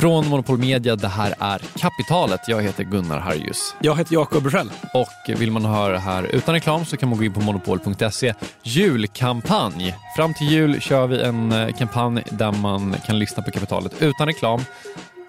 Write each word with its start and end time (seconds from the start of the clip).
Från 0.00 0.28
Monopol 0.28 0.58
Media, 0.58 0.96
det 0.96 1.08
här 1.08 1.34
är 1.38 1.58
Kapitalet. 1.78 2.40
Jag 2.48 2.62
heter 2.62 2.84
Gunnar 2.84 3.18
Harjus. 3.18 3.74
Jag 3.80 3.96
heter 3.98 4.14
Jakob 4.14 4.42
Bursell. 4.42 4.70
Och 4.94 5.40
vill 5.40 5.50
man 5.50 5.64
höra 5.64 5.92
det 5.92 5.98
här 5.98 6.22
utan 6.34 6.54
reklam 6.54 6.84
så 6.84 6.96
kan 6.96 7.08
man 7.08 7.18
gå 7.18 7.24
in 7.24 7.32
på 7.32 7.40
monopol.se. 7.40 8.34
Julkampanj. 8.62 9.94
Fram 10.16 10.34
till 10.34 10.50
jul 10.50 10.80
kör 10.80 11.06
vi 11.06 11.20
en 11.22 11.52
eh, 11.52 11.68
kampanj 11.76 12.22
där 12.30 12.52
man 12.52 12.96
kan 13.06 13.18
lyssna 13.18 13.42
på 13.42 13.50
Kapitalet 13.50 14.02
utan 14.02 14.26
reklam 14.26 14.60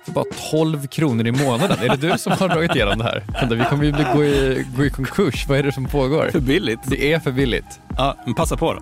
för 0.06 0.12
bara 0.12 0.26
12 0.52 0.88
kronor 0.88 1.28
i 1.28 1.32
månaden. 1.32 1.78
Är 1.82 1.90
det 1.98 2.10
du 2.12 2.18
som 2.18 2.32
har 2.32 2.50
dragit 2.50 2.76
igenom 2.76 2.98
det 2.98 3.04
här? 3.04 3.24
Vi 3.56 3.64
kommer 3.66 3.84
ju 3.84 3.92
gå 4.16 4.24
i, 4.24 4.66
gå 4.78 4.86
i 4.86 4.90
konkurs. 4.90 5.46
Vad 5.48 5.58
är 5.58 5.64
det 5.64 5.72
som 5.72 5.86
pågår? 5.86 6.30
För 6.32 6.40
billigt. 6.40 6.80
Det 6.86 7.14
är 7.14 7.20
för 7.20 7.32
billigt. 7.32 7.80
Ja, 7.98 8.16
men 8.26 8.34
passa 8.34 8.58
på 8.58 8.74
då. 8.74 8.82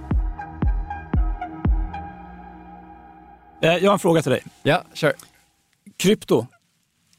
Eh, 3.68 3.76
Jag 3.78 3.90
har 3.90 3.94
en 3.94 4.00
fråga 4.00 4.22
till 4.22 4.32
dig. 4.32 4.42
Ja, 4.64 4.84
kör. 4.94 5.14
Krypto. 5.98 6.48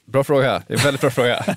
Bra 0.06 0.24
fråga. 0.24 0.62
Det 0.68 0.74
är 0.74 0.78
en 0.78 0.84
väldigt 0.84 1.00
bra 1.00 1.10
fråga. 1.10 1.44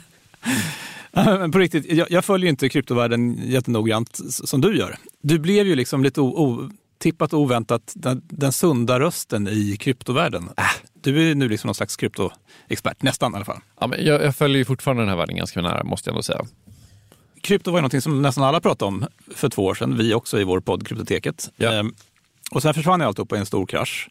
Men 1.11 1.51
på 1.51 1.59
riktigt, 1.59 1.91
jag, 1.91 2.11
jag 2.11 2.25
följer 2.25 2.45
ju 2.45 2.49
inte 2.49 2.69
kryptovärlden 2.69 3.37
jättenoggrant 3.43 4.19
som 4.29 4.61
du 4.61 4.77
gör. 4.77 4.95
Du 5.21 5.39
blev 5.39 5.67
ju 5.67 5.75
liksom 5.75 6.03
lite 6.03 6.21
otippat 6.21 7.33
och 7.33 7.39
oväntat 7.39 7.91
den, 7.95 8.21
den 8.29 8.51
sunda 8.51 8.99
rösten 8.99 9.47
i 9.47 9.77
kryptovärlden. 9.79 10.49
Äh, 10.57 10.63
Du 10.93 11.31
är 11.31 11.35
nu 11.35 11.49
liksom 11.49 11.67
någon 11.67 11.75
slags 11.75 11.95
kryptoexpert, 11.95 13.01
nästan 13.01 13.33
i 13.33 13.35
alla 13.35 13.45
fall. 13.45 13.59
Ja, 13.79 13.87
men 13.87 14.05
jag, 14.05 14.23
jag 14.23 14.35
följer 14.35 14.57
ju 14.57 14.65
fortfarande 14.65 15.03
den 15.03 15.09
här 15.09 15.17
världen 15.17 15.35
ganska 15.35 15.61
nära, 15.61 15.83
måste 15.83 16.09
jag 16.09 16.13
ändå 16.13 16.23
säga. 16.23 16.45
Krypto 17.41 17.71
var 17.71 17.77
ju 17.77 17.81
någonting 17.81 18.01
som 18.01 18.21
nästan 18.21 18.43
alla 18.43 18.61
pratade 18.61 18.87
om 18.87 19.05
för 19.35 19.49
två 19.49 19.65
år 19.65 19.75
sedan, 19.75 19.97
vi 19.97 20.13
också 20.13 20.39
i 20.39 20.43
vår 20.43 20.59
podd 20.59 20.87
Kryptoteket. 20.87 21.51
Ja. 21.55 21.73
Ehm, 21.73 21.93
och 22.51 22.61
sen 22.61 22.73
försvann 22.73 22.99
ju 22.99 23.05
alltihop 23.05 23.33
i 23.33 23.35
en 23.35 23.45
stor 23.45 23.65
krasch. 23.65 24.09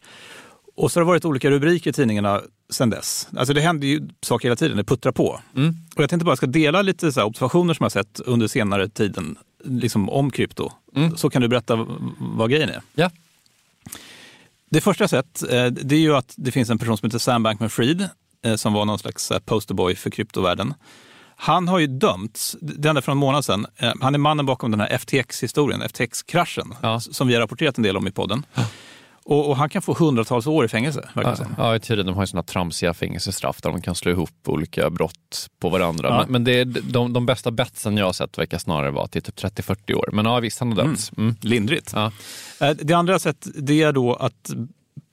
Och 0.75 0.91
så 0.91 0.99
har 0.99 1.05
det 1.05 1.07
varit 1.07 1.25
olika 1.25 1.49
rubriker 1.49 1.89
i 1.89 1.93
tidningarna 1.93 2.41
sen 2.69 2.89
dess. 2.89 3.27
Alltså 3.37 3.53
det 3.53 3.61
händer 3.61 3.87
ju 3.87 4.09
saker 4.21 4.47
hela 4.47 4.55
tiden, 4.55 4.77
det 4.77 4.83
puttrar 4.83 5.11
på. 5.11 5.39
Mm. 5.55 5.75
Och 5.95 6.03
jag 6.03 6.09
tänkte 6.09 6.25
bara 6.25 6.35
ska 6.35 6.45
dela 6.45 6.81
lite 6.81 7.11
så 7.11 7.23
observationer 7.23 7.73
som 7.73 7.83
jag 7.83 7.91
sett 7.91 8.19
under 8.19 8.47
senare 8.47 8.89
tiden 8.89 9.37
liksom 9.63 10.09
om 10.09 10.31
krypto. 10.31 10.71
Mm. 10.95 11.17
Så 11.17 11.29
kan 11.29 11.41
du 11.41 11.47
berätta 11.47 11.87
vad 12.19 12.49
grejen 12.51 12.69
är. 12.69 12.81
Ja. 12.95 13.09
Det 14.69 14.81
första 14.81 15.03
jag 15.03 15.09
sett, 15.09 15.43
eh, 15.43 15.65
det 15.65 15.95
är 15.95 15.99
ju 15.99 16.15
att 16.15 16.33
det 16.37 16.51
finns 16.51 16.69
en 16.69 16.77
person 16.77 16.97
som 16.97 17.07
heter 17.07 17.19
Sam 17.19 17.43
Bankman-Fried 17.47 18.09
eh, 18.45 18.55
som 18.55 18.73
var 18.73 18.85
någon 18.85 18.99
slags 18.99 19.31
eh, 19.31 19.39
posterboy 19.39 19.95
för 19.95 20.09
kryptovärlden. 20.09 20.73
Han 21.35 21.67
har 21.67 21.79
ju 21.79 21.87
dömts, 21.87 22.55
det 22.61 22.87
hände 22.89 23.01
för 23.01 23.11
en 23.11 23.17
månad 23.17 23.45
sedan. 23.45 23.65
Han 24.01 24.15
är 24.15 24.19
mannen 24.19 24.45
bakom 24.45 24.71
den 24.71 24.79
här 24.79 24.97
FTX-historien, 24.97 25.81
FTX-kraschen, 25.81 26.75
Ja. 26.81 26.99
som 26.99 27.27
vi 27.27 27.33
har 27.33 27.41
rapporterat 27.41 27.77
en 27.77 27.83
del 27.83 27.97
om 27.97 28.07
i 28.07 28.11
podden. 28.11 28.45
Och, 29.25 29.49
och 29.49 29.57
han 29.57 29.69
kan 29.69 29.81
få 29.81 29.93
hundratals 29.93 30.47
år 30.47 30.65
i 30.65 30.67
fängelse, 30.67 31.09
Ja, 31.15 31.35
som. 31.35 31.55
ja, 31.57 31.75
i 31.75 31.79
teorin. 31.79 32.05
De 32.05 32.15
har 32.15 32.23
ju 32.23 32.27
sådana 32.27 32.43
tramsiga 32.43 32.93
fängelsestraff 32.93 33.61
där 33.61 33.69
de 33.69 33.81
kan 33.81 33.95
slå 33.95 34.11
ihop 34.11 34.29
olika 34.47 34.89
brott 34.89 35.47
på 35.59 35.69
varandra. 35.69 36.07
Ja. 36.09 36.17
Men, 36.17 36.31
men 36.31 36.43
det 36.43 36.51
är, 36.59 36.65
de, 36.65 37.13
de 37.13 37.25
bästa 37.25 37.51
betsen 37.51 37.97
jag 37.97 38.05
har 38.05 38.13
sett 38.13 38.37
verkar 38.37 38.57
snarare 38.57 38.91
vara 38.91 39.07
till 39.07 39.21
typ 39.21 39.35
30-40 39.35 39.93
år. 39.93 40.09
Men 40.13 40.25
ja, 40.25 40.39
visst, 40.39 40.59
han 40.59 40.69
har 40.71 40.75
dömts. 40.75 41.11
Mm. 41.17 41.35
Lindrigt. 41.41 41.91
Ja. 41.95 42.11
Eh, 42.61 42.69
Det 42.81 42.93
andra 42.93 43.11
jag 43.11 43.15
har 43.15 43.19
sett 43.19 43.47
det 43.55 43.81
är 43.81 43.91
då 43.91 44.13
att 44.15 44.49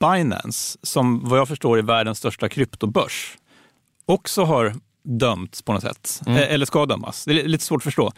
Binance, 0.00 0.78
som 0.82 1.28
vad 1.28 1.38
jag 1.38 1.48
förstår 1.48 1.78
är 1.78 1.82
världens 1.82 2.18
största 2.18 2.48
kryptobörs, 2.48 3.36
också 4.06 4.44
har 4.44 4.74
dömts 5.02 5.62
på 5.62 5.72
något 5.72 5.82
sätt. 5.82 6.20
Mm. 6.26 6.38
Eh, 6.42 6.52
Eller 6.54 6.66
ska 6.66 6.86
dömas. 6.86 7.24
Det 7.24 7.40
är 7.40 7.48
lite 7.48 7.64
svårt 7.64 7.80
att 7.80 7.84
förstå. 7.84 8.12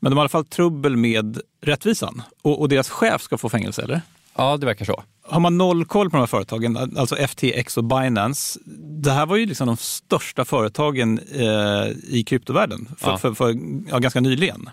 Men 0.00 0.10
de 0.12 0.16
har 0.16 0.22
i 0.22 0.24
alla 0.24 0.28
fall 0.28 0.44
trubbel 0.44 0.96
med 0.96 1.38
rättvisan. 1.60 2.22
Och, 2.42 2.60
och 2.60 2.68
deras 2.68 2.90
chef 2.90 3.22
ska 3.22 3.38
få 3.38 3.48
fängelse, 3.48 3.82
eller? 3.82 4.00
Ja, 4.36 4.56
det 4.56 4.66
verkar 4.66 4.84
så. 4.84 5.02
Har 5.24 5.40
man 5.40 5.58
noll 5.58 5.84
koll 5.84 6.10
på 6.10 6.16
de 6.16 6.20
här 6.20 6.26
företagen, 6.26 6.76
alltså 6.96 7.16
FTX 7.16 7.76
och 7.76 7.84
Binance, 7.84 8.60
det 9.02 9.10
här 9.10 9.26
var 9.26 9.36
ju 9.36 9.46
liksom 9.46 9.66
de 9.66 9.76
största 9.76 10.44
företagen 10.44 11.20
eh, 11.34 11.88
i 12.08 12.24
kryptovärlden 12.26 12.88
för, 12.98 13.10
Ja. 13.10 13.18
för, 13.18 13.34
för 13.34 13.54
ja, 13.90 13.98
ganska 13.98 14.20
nyligen. 14.20 14.70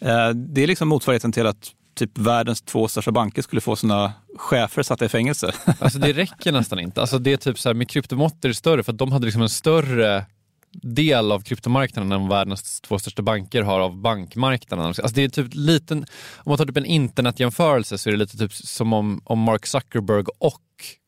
Eh, 0.00 0.28
det 0.28 0.62
är 0.62 0.66
liksom 0.66 0.88
motsvarigheten 0.88 1.32
till 1.32 1.46
att 1.46 1.70
typ 1.94 2.18
världens 2.18 2.62
två 2.62 2.88
största 2.88 3.12
banker 3.12 3.42
skulle 3.42 3.60
få 3.60 3.76
sina 3.76 4.12
chefer 4.36 4.82
satta 4.82 5.04
i 5.04 5.08
fängelse. 5.08 5.52
Alltså 5.78 5.98
det 5.98 6.12
räcker 6.12 6.52
nästan 6.52 6.78
inte. 6.78 7.00
Alltså 7.00 7.18
det 7.18 7.32
är 7.32 7.36
typ 7.36 7.58
så 7.58 7.68
här, 7.68 7.74
med 7.74 7.88
kryptomått 7.90 8.44
är 8.44 8.48
det 8.48 8.54
större 8.54 8.82
för 8.82 8.92
att 8.92 8.98
de 8.98 9.12
hade 9.12 9.24
liksom 9.24 9.42
en 9.42 9.48
större 9.48 10.24
del 10.72 11.32
av 11.32 11.40
kryptomarknaden 11.40 12.12
än 12.12 12.28
världens 12.28 12.80
två 12.80 12.98
största 12.98 13.22
banker 13.22 13.62
har 13.62 13.80
av 13.80 13.96
bankmarknaden. 13.96 14.86
Alltså 14.86 15.08
det 15.08 15.22
är 15.22 15.28
typ 15.28 15.48
liten, 15.50 15.98
om 16.36 16.50
man 16.50 16.58
tar 16.58 16.66
typ 16.66 16.76
en 16.76 16.86
internetjämförelse 16.86 17.98
så 17.98 18.08
är 18.08 18.12
det 18.12 18.18
lite 18.18 18.38
typ 18.38 18.52
som 18.52 18.92
om, 18.92 19.20
om 19.24 19.38
Mark 19.38 19.66
Zuckerberg 19.66 20.24
och 20.38 20.62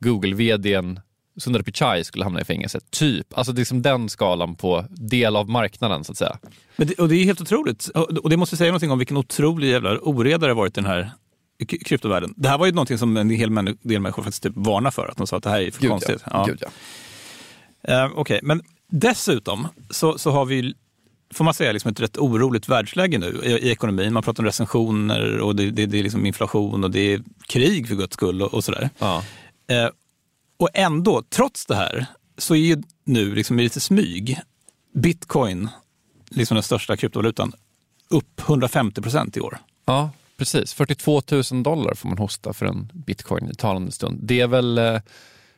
Google-vdn 0.04 1.00
Sundar 1.36 1.62
Pichai 1.62 2.04
skulle 2.04 2.24
hamna 2.24 2.40
i 2.40 2.44
fängelse. 2.44 2.80
Typ. 2.90 3.38
Alltså 3.38 3.52
det 3.52 3.58
är 3.58 3.60
liksom 3.60 3.82
den 3.82 4.08
skalan 4.08 4.54
på 4.54 4.84
del 4.90 5.36
av 5.36 5.48
marknaden 5.48 6.04
så 6.04 6.12
att 6.12 6.18
säga. 6.18 6.38
Men 6.76 6.88
det, 6.88 6.94
och 6.94 7.08
det 7.08 7.16
är 7.16 7.24
helt 7.24 7.40
otroligt. 7.40 7.88
Och 7.94 8.30
det 8.30 8.36
måste 8.36 8.56
säga 8.56 8.70
någonting 8.70 8.90
om 8.90 8.98
vilken 8.98 9.16
otrolig 9.16 9.70
jävla 9.70 9.98
oreda 9.98 10.46
det 10.46 10.54
varit 10.54 10.78
i 10.78 10.80
den 10.80 10.90
här 10.90 11.10
kryptovärlden. 11.86 12.34
Det 12.36 12.48
här 12.48 12.58
var 12.58 12.66
ju 12.66 12.72
någonting 12.72 12.98
som 12.98 13.16
en 13.16 13.30
hel 13.30 13.54
del 13.82 14.00
människor 14.00 14.22
faktiskt 14.22 14.42
typ 14.42 14.52
varnar 14.56 14.90
för. 14.90 15.08
Att 15.08 15.16
de 15.16 15.26
sa 15.26 15.36
att 15.36 15.42
det 15.42 15.50
här 15.50 15.60
är 15.60 15.70
för 15.70 15.88
konstigt. 15.88 16.22
ja. 16.30 16.44
Gud, 16.44 16.62
ja. 16.62 16.68
Eh, 18.04 18.10
Okej, 18.14 18.40
men 18.42 18.62
dessutom 18.92 19.68
så, 19.90 20.18
så 20.18 20.30
har 20.30 20.44
vi, 20.44 20.74
får 21.34 21.44
man 21.44 21.54
säga, 21.54 21.72
liksom 21.72 21.90
ett 21.90 22.00
rätt 22.00 22.18
oroligt 22.18 22.68
världsläge 22.68 23.18
nu 23.18 23.40
i, 23.44 23.48
i 23.48 23.70
ekonomin. 23.70 24.12
Man 24.12 24.22
pratar 24.22 24.42
om 24.42 24.46
recensioner 24.46 25.38
och 25.38 25.56
det, 25.56 25.70
det, 25.70 25.86
det 25.86 25.98
är 25.98 26.02
liksom 26.02 26.26
inflation 26.26 26.84
och 26.84 26.90
det 26.90 27.12
är 27.12 27.22
krig 27.46 27.88
för 27.88 27.94
guds 27.94 28.14
skull 28.14 28.42
och, 28.42 28.54
och 28.54 28.64
sådär. 28.64 28.90
Ja. 28.98 29.24
Eh, 29.70 29.88
och 30.56 30.68
ändå, 30.74 31.22
trots 31.30 31.66
det 31.66 31.74
här, 31.74 32.06
så 32.38 32.54
är 32.54 32.58
ju 32.58 32.82
nu 33.04 33.34
liksom 33.34 33.60
i 33.60 33.62
lite 33.62 33.80
smyg 33.80 34.40
bitcoin, 34.94 35.68
liksom 36.30 36.54
den 36.54 36.62
största 36.62 36.96
kryptovalutan, 36.96 37.52
upp 38.08 38.40
150 38.40 39.02
procent 39.02 39.36
i 39.36 39.40
år. 39.40 39.58
Ja, 39.84 40.10
precis. 40.36 40.74
42 40.74 41.22
000 41.52 41.62
dollar 41.62 41.94
får 41.94 42.08
man 42.08 42.18
hosta 42.18 42.52
för 42.52 42.66
en 42.66 42.92
bitcoin 42.94 43.50
i 43.50 43.54
talande 43.54 43.92
stund. 43.92 44.18
Det 44.22 44.40
är 44.40 44.46
väl, 44.46 44.78
eh, 44.78 45.00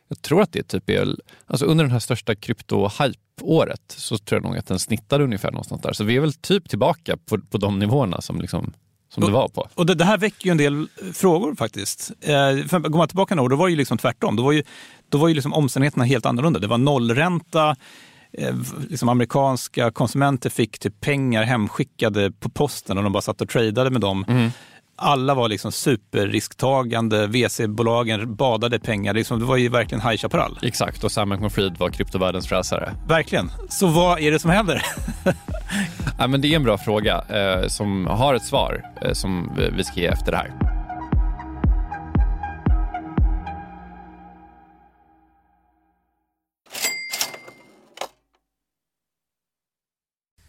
jag 0.07 0.21
tror 0.21 0.41
att 0.41 0.51
det 0.51 0.67
typ 0.67 0.89
är, 0.89 1.15
alltså 1.45 1.65
under 1.65 1.83
den 1.83 1.91
här 1.91 1.99
största 1.99 2.35
krypto-hype-året 2.35 3.81
så 3.87 4.17
tror 4.17 4.41
jag 4.41 4.49
nog 4.49 4.57
att 4.57 4.67
den 4.67 4.79
snittade 4.79 5.23
ungefär 5.23 5.51
någonstans 5.51 5.81
där. 5.81 5.93
Så 5.93 6.03
vi 6.03 6.15
är 6.15 6.19
väl 6.19 6.33
typ 6.33 6.69
tillbaka 6.69 7.17
på, 7.17 7.39
på 7.39 7.57
de 7.57 7.79
nivåerna 7.79 8.21
som, 8.21 8.41
liksom, 8.41 8.73
som 9.13 9.23
det 9.23 9.31
var 9.31 9.47
på. 9.47 9.67
Och 9.75 9.85
det, 9.85 9.95
det 9.95 10.05
här 10.05 10.17
väcker 10.17 10.45
ju 10.45 10.51
en 10.51 10.57
del 10.57 10.79
eh, 10.81 11.11
frågor 11.13 11.55
faktiskt. 11.55 12.11
Eh, 12.21 12.67
för 12.67 12.79
går 12.79 12.97
man 12.97 13.07
tillbaka 13.07 13.35
några 13.35 13.45
år, 13.45 13.49
då 13.49 13.55
var 13.55 13.67
det 13.67 13.71
ju 13.71 13.77
liksom 13.77 13.97
tvärtom. 13.97 14.35
Då 14.35 14.43
var 14.43 14.51
ju, 14.51 14.63
då 15.09 15.17
var 15.17 15.27
ju 15.27 15.33
liksom 15.33 15.53
omständigheterna 15.53 16.03
helt 16.03 16.25
annorlunda. 16.25 16.59
Det 16.59 16.67
var 16.67 16.77
nollränta, 16.77 17.75
eh, 18.33 18.55
liksom 18.89 19.09
amerikanska 19.09 19.91
konsumenter 19.91 20.49
fick 20.49 20.79
typ 20.79 21.01
pengar 21.01 21.43
hemskickade 21.43 22.31
på 22.31 22.49
posten 22.49 22.97
och 22.97 23.03
de 23.03 23.13
bara 23.13 23.21
satt 23.21 23.41
och 23.41 23.49
tradade 23.49 23.89
med 23.89 24.01
dem. 24.01 24.51
Alla 24.97 25.33
var 25.33 25.49
liksom 25.49 25.71
superrisktagande, 25.71 27.27
VC-bolagen 27.27 28.35
badade 28.35 28.79
pengar. 28.79 29.13
Liksom, 29.13 29.39
det 29.39 29.45
var 29.45 29.57
ju 29.57 29.69
verkligen 29.69 30.01
High 30.01 30.17
Chaparral. 30.17 30.59
Exakt, 30.61 31.03
och 31.03 31.11
Sam 31.11 31.29
Bankman-Fried 31.33 31.77
var 31.77 31.89
kryptovärldens 31.89 32.47
frälsare. 32.47 32.93
Verkligen. 33.07 33.51
Så 33.69 33.87
vad 33.87 34.19
är 34.19 34.31
det 34.31 34.39
som 34.39 34.51
händer? 34.51 34.81
Ja, 36.19 36.27
men 36.27 36.41
det 36.41 36.47
är 36.47 36.55
en 36.55 36.63
bra 36.63 36.77
fråga 36.77 37.21
eh, 37.29 37.67
som 37.67 38.05
har 38.07 38.33
ett 38.33 38.45
svar 38.45 38.83
eh, 39.01 39.13
som 39.13 39.51
vi- 39.57 39.69
vi 39.77 39.83
ska 39.83 39.99
ge 39.99 40.05
efter 40.07 40.31
det 40.31 40.37
här. 40.37 40.51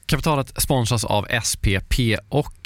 Kapitalet 0.06 0.62
sponsras 0.62 1.04
av 1.04 1.26
SPP 1.44 2.16
och 2.28 2.65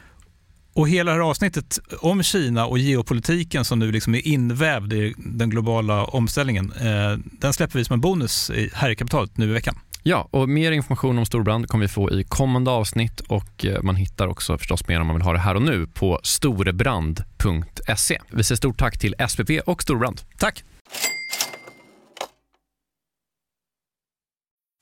Och 0.73 0.89
hela 0.89 1.11
det 1.11 1.17
här 1.17 1.29
avsnittet 1.29 1.79
om 1.99 2.23
Kina 2.23 2.65
och 2.65 2.77
geopolitiken 2.77 3.65
som 3.65 3.79
nu 3.79 3.91
liksom 3.91 4.15
är 4.15 4.27
invävd 4.27 4.93
i 4.93 5.13
den 5.17 5.49
globala 5.49 6.05
omställningen, 6.05 6.71
eh, 6.71 7.17
den 7.23 7.53
släpper 7.53 7.79
vi 7.79 7.85
som 7.85 7.93
en 7.93 8.01
bonus 8.01 8.51
här 8.73 8.89
i 8.89 8.95
kapitalet 8.95 9.37
nu 9.37 9.49
i 9.49 9.53
veckan. 9.53 9.79
Ja, 10.03 10.27
och 10.31 10.49
mer 10.49 10.71
information 10.71 11.17
om 11.17 11.25
Storbrand 11.25 11.67
kommer 11.67 11.85
vi 11.85 11.87
få 11.87 12.11
i 12.11 12.23
kommande 12.23 12.71
avsnitt 12.71 13.19
och 13.19 13.65
eh, 13.65 13.81
man 13.81 13.95
hittar 13.95 14.27
också 14.27 14.57
förstås 14.57 14.87
mer 14.87 14.99
om 15.01 15.07
man 15.07 15.15
vill 15.15 15.25
ha 15.25 15.33
det 15.33 15.39
här 15.39 15.55
och 15.55 15.61
nu 15.61 15.87
på 15.87 16.19
storebrand.se. 16.23 18.19
Vi 18.29 18.43
säger 18.43 18.57
stort 18.57 18.79
tack 18.79 18.99
till 18.99 19.15
SPP 19.29 19.49
och 19.65 19.81
Storbrand. 19.81 20.21
Tack! 20.37 20.63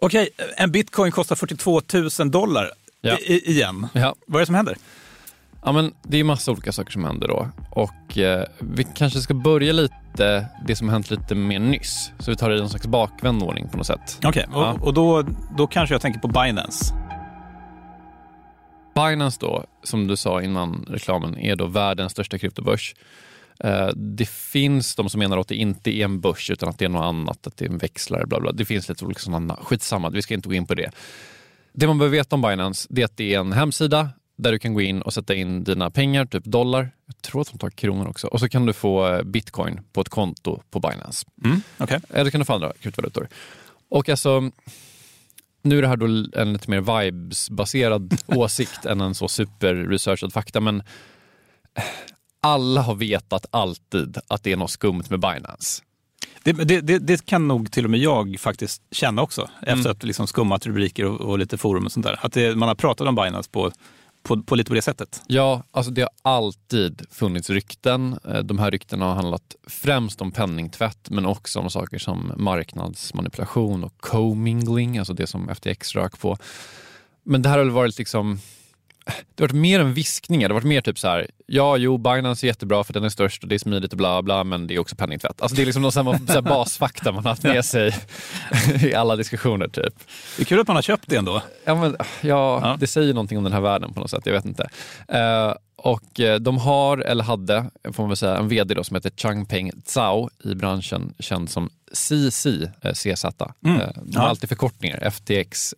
Okej, 0.01 0.29
en 0.57 0.71
bitcoin 0.71 1.11
kostar 1.11 1.35
42 1.35 1.81
000 2.19 2.31
dollar 2.31 2.71
ja. 3.01 3.17
Igen. 3.19 3.87
Ja. 3.93 4.15
Vad 4.27 4.35
är 4.35 4.39
det 4.39 4.45
som 4.45 4.55
händer? 4.55 4.77
Ja, 5.65 5.71
men 5.71 5.93
det 6.03 6.17
är 6.17 6.23
massa 6.23 6.51
olika 6.51 6.71
saker 6.71 6.91
som 6.91 7.03
händer 7.03 7.27
då. 7.27 7.49
Och 7.69 8.17
eh, 8.17 8.45
vi 8.59 8.83
kanske 8.83 9.19
ska 9.19 9.33
börja 9.33 9.73
lite, 9.73 10.45
det 10.67 10.75
som 10.75 10.87
har 10.87 10.93
hänt 10.93 11.11
lite 11.11 11.35
mer 11.35 11.59
nyss. 11.59 12.11
Så 12.19 12.31
vi 12.31 12.37
tar 12.37 12.49
det 12.49 12.57
i 12.57 12.59
en 12.59 12.69
slags 12.69 12.87
bakvänd 12.87 13.43
ordning 13.43 13.69
på 13.69 13.77
något 13.77 13.87
sätt. 13.87 14.17
Okej, 14.23 14.29
okay, 14.29 14.61
och, 14.61 14.67
ja. 14.67 14.77
och 14.81 14.93
då, 14.93 15.25
då 15.57 15.67
kanske 15.67 15.95
jag 15.95 16.01
tänker 16.01 16.19
på 16.19 16.27
Binance. 16.27 16.95
Binance 18.95 19.37
då, 19.41 19.65
som 19.83 20.07
du 20.07 20.17
sa 20.17 20.41
innan 20.41 20.85
reklamen, 20.89 21.37
är 21.37 21.55
då 21.55 21.65
världens 21.65 22.11
största 22.11 22.37
kryptobörs. 22.37 22.95
Eh, 23.63 23.87
det 23.87 24.29
finns 24.29 24.95
de 24.95 25.09
som 25.09 25.19
menar 25.19 25.37
att 25.37 25.47
det 25.47 25.55
inte 25.55 25.91
är 25.91 26.03
en 26.05 26.21
börs 26.21 26.51
utan 26.51 26.69
att 26.69 26.79
det 26.79 26.85
är 26.85 26.89
något 26.89 27.03
annat, 27.03 27.47
att 27.47 27.57
det 27.57 27.65
är 27.65 27.69
en 27.69 27.77
växlare, 27.77 28.25
bla 28.25 28.39
bla. 28.39 28.51
Det 28.51 28.65
finns 28.65 28.89
lite 28.89 29.05
olika 29.05 29.19
sådana, 29.19 29.55
skitsamma, 29.55 30.09
vi 30.09 30.21
ska 30.21 30.33
inte 30.33 30.49
gå 30.49 30.55
in 30.55 30.65
på 30.65 30.75
det. 30.75 30.91
Det 31.73 31.87
man 31.87 31.97
behöver 31.97 32.17
veta 32.17 32.35
om 32.35 32.41
Binance 32.41 32.87
det 32.89 33.01
är 33.01 33.05
att 33.05 33.17
det 33.17 33.33
är 33.33 33.39
en 33.39 33.53
hemsida 33.53 34.09
där 34.39 34.51
du 34.51 34.59
kan 34.59 34.73
gå 34.73 34.81
in 34.81 35.01
och 35.01 35.13
sätta 35.13 35.35
in 35.35 35.63
dina 35.63 35.89
pengar, 35.89 36.25
typ 36.25 36.45
dollar. 36.45 36.91
Jag 37.05 37.21
tror 37.21 37.41
att 37.41 37.51
de 37.51 37.57
tar 37.57 37.69
kronor 37.69 38.07
också. 38.07 38.27
Och 38.27 38.39
så 38.39 38.49
kan 38.49 38.65
du 38.65 38.73
få 38.73 39.07
eh, 39.07 39.23
bitcoin 39.23 39.81
på 39.93 40.01
ett 40.01 40.09
konto 40.09 40.61
på 40.71 40.79
Binance. 40.79 41.27
Mm, 41.45 41.61
okay. 41.79 41.99
Eller 42.09 42.31
kan 42.31 42.39
du 42.39 42.45
få 42.45 42.53
andra 42.53 42.73
kryptovalutor. 42.81 43.27
Och 43.89 44.09
alltså, 44.09 44.51
nu 45.61 45.77
är 45.77 45.81
det 45.81 45.87
här 45.87 45.97
då 45.97 46.05
en 46.41 46.53
lite 46.53 46.69
mer 46.69 46.81
vibes-baserad 46.81 48.17
åsikt 48.27 48.85
än 48.85 49.01
en 49.01 49.15
så 49.15 49.27
super-researchad 49.27 50.33
fakta, 50.33 50.59
men 50.59 50.83
alla 52.41 52.81
har 52.81 52.95
vetat 52.95 53.45
alltid 53.51 54.17
att 54.27 54.43
det 54.43 54.51
är 54.51 54.57
något 54.57 54.71
skumt 54.71 55.03
med 55.09 55.19
Binance. 55.19 55.83
Det, 56.43 56.51
det, 56.51 56.81
det, 56.81 56.99
det, 56.99 57.25
kan 57.25 57.47
nog 57.47 57.71
till 57.71 57.85
och 57.85 57.91
med 57.91 57.99
jag 57.99 58.39
faktiskt 58.39 58.81
känna 58.91 59.21
också, 59.21 59.49
mm. 59.61 59.79
efter 59.79 59.91
att 59.91 60.03
liksom 60.03 60.27
skummat 60.27 60.65
rubriker 60.65 61.05
och, 61.05 61.21
och 61.21 61.39
lite 61.39 61.57
forum 61.57 61.85
och 61.85 61.91
sånt 61.91 62.05
där. 62.05 62.19
Att 62.21 62.57
man 62.57 62.67
har 62.67 62.75
pratat 62.75 63.07
om 63.07 63.15
Binance 63.15 63.49
på 63.51 63.71
på, 64.23 64.43
på, 64.43 64.55
lite 64.55 64.69
på 64.69 64.75
det 64.75 64.81
sättet? 64.81 65.21
Ja, 65.27 65.63
alltså 65.71 65.91
det 65.91 66.01
har 66.01 66.09
alltid 66.21 67.01
funnits 67.11 67.49
rykten. 67.49 68.19
Eh, 68.27 68.39
de 68.39 68.59
här 68.59 68.71
ryktena 68.71 69.05
har 69.05 69.15
handlat 69.15 69.55
främst 69.67 70.21
om 70.21 70.31
penningtvätt 70.31 71.09
men 71.09 71.25
också 71.25 71.59
om 71.59 71.69
saker 71.69 71.97
som 71.97 72.33
marknadsmanipulation 72.37 73.83
och 73.83 73.93
commingling, 73.99 74.97
alltså 74.97 75.13
det 75.13 75.27
som 75.27 75.49
FTX 75.55 75.95
rök 75.95 76.19
på. 76.19 76.37
Men 77.23 77.41
det 77.41 77.49
här 77.49 77.57
har 77.57 77.65
väl 77.65 77.73
varit 77.73 77.97
liksom 77.97 78.39
det 79.05 79.43
har 79.43 79.47
varit 79.47 79.61
mer 79.61 79.79
än 79.79 79.93
viskningar. 79.93 80.49
Det 80.49 80.53
har 80.53 80.59
varit 80.59 80.67
mer 80.67 80.81
typ 80.81 80.99
så 80.99 81.07
här, 81.07 81.27
ja, 81.45 81.77
jo, 81.77 81.97
Binance 81.97 82.45
är 82.45 82.47
jättebra 82.47 82.83
för 82.83 82.93
den 82.93 83.03
är 83.03 83.09
störst 83.09 83.43
och 83.43 83.49
det 83.49 83.55
är 83.55 83.59
smidigt 83.59 83.91
och 83.91 83.97
bla 83.97 84.21
bla, 84.21 84.43
men 84.43 84.67
det 84.67 84.75
är 84.75 84.79
också 84.79 84.95
penningtvätt. 84.95 85.41
Alltså 85.41 85.55
det 85.55 85.61
är 85.61 85.65
liksom 85.65 85.81
någon 85.81 85.91
sån 85.91 86.07
här 86.07 86.41
basfakta 86.49 87.11
man 87.11 87.23
har 87.23 87.31
haft 87.31 87.43
med 87.43 87.65
sig 87.65 87.95
i 88.81 88.93
alla 88.93 89.15
diskussioner. 89.15 89.67
typ. 89.67 89.93
Det 90.37 90.43
är 90.43 90.45
kul 90.45 90.59
att 90.59 90.67
man 90.67 90.75
har 90.75 90.83
köpt 90.83 91.09
det 91.09 91.15
ändå. 91.15 91.41
Ja, 91.65 91.75
men, 91.75 91.95
ja, 91.99 92.59
ja. 92.61 92.77
det 92.79 92.87
säger 92.87 93.13
någonting 93.13 93.37
om 93.37 93.43
den 93.43 93.53
här 93.53 93.61
världen 93.61 93.93
på 93.93 93.99
något 93.99 94.09
sätt. 94.09 94.25
Jag 94.25 94.33
vet 94.33 94.45
inte. 94.45 94.63
Uh, 95.13 95.53
och 95.79 96.19
eh, 96.19 96.39
de 96.39 96.57
har, 96.57 96.97
eller 96.97 97.23
hade, 97.23 97.65
får 97.83 98.03
man 98.03 98.09
väl 98.09 98.17
säga, 98.17 98.37
en 98.37 98.47
vd 98.47 98.73
då 98.73 98.83
som 98.83 98.95
heter 98.95 99.11
Changpeng 99.17 99.71
Zhao 99.85 100.29
i 100.43 100.55
branschen 100.55 101.13
känd 101.19 101.49
som 101.49 101.69
CC, 101.93 102.45
eh, 102.81 102.93
CZ. 102.93 103.25
Mm. 103.65 103.81
Eh, 103.81 103.89
de 103.95 104.17
har 104.17 104.23
ja. 104.23 104.29
alltid 104.29 104.49
förkortningar, 104.49 105.09
FTX, 105.09 105.75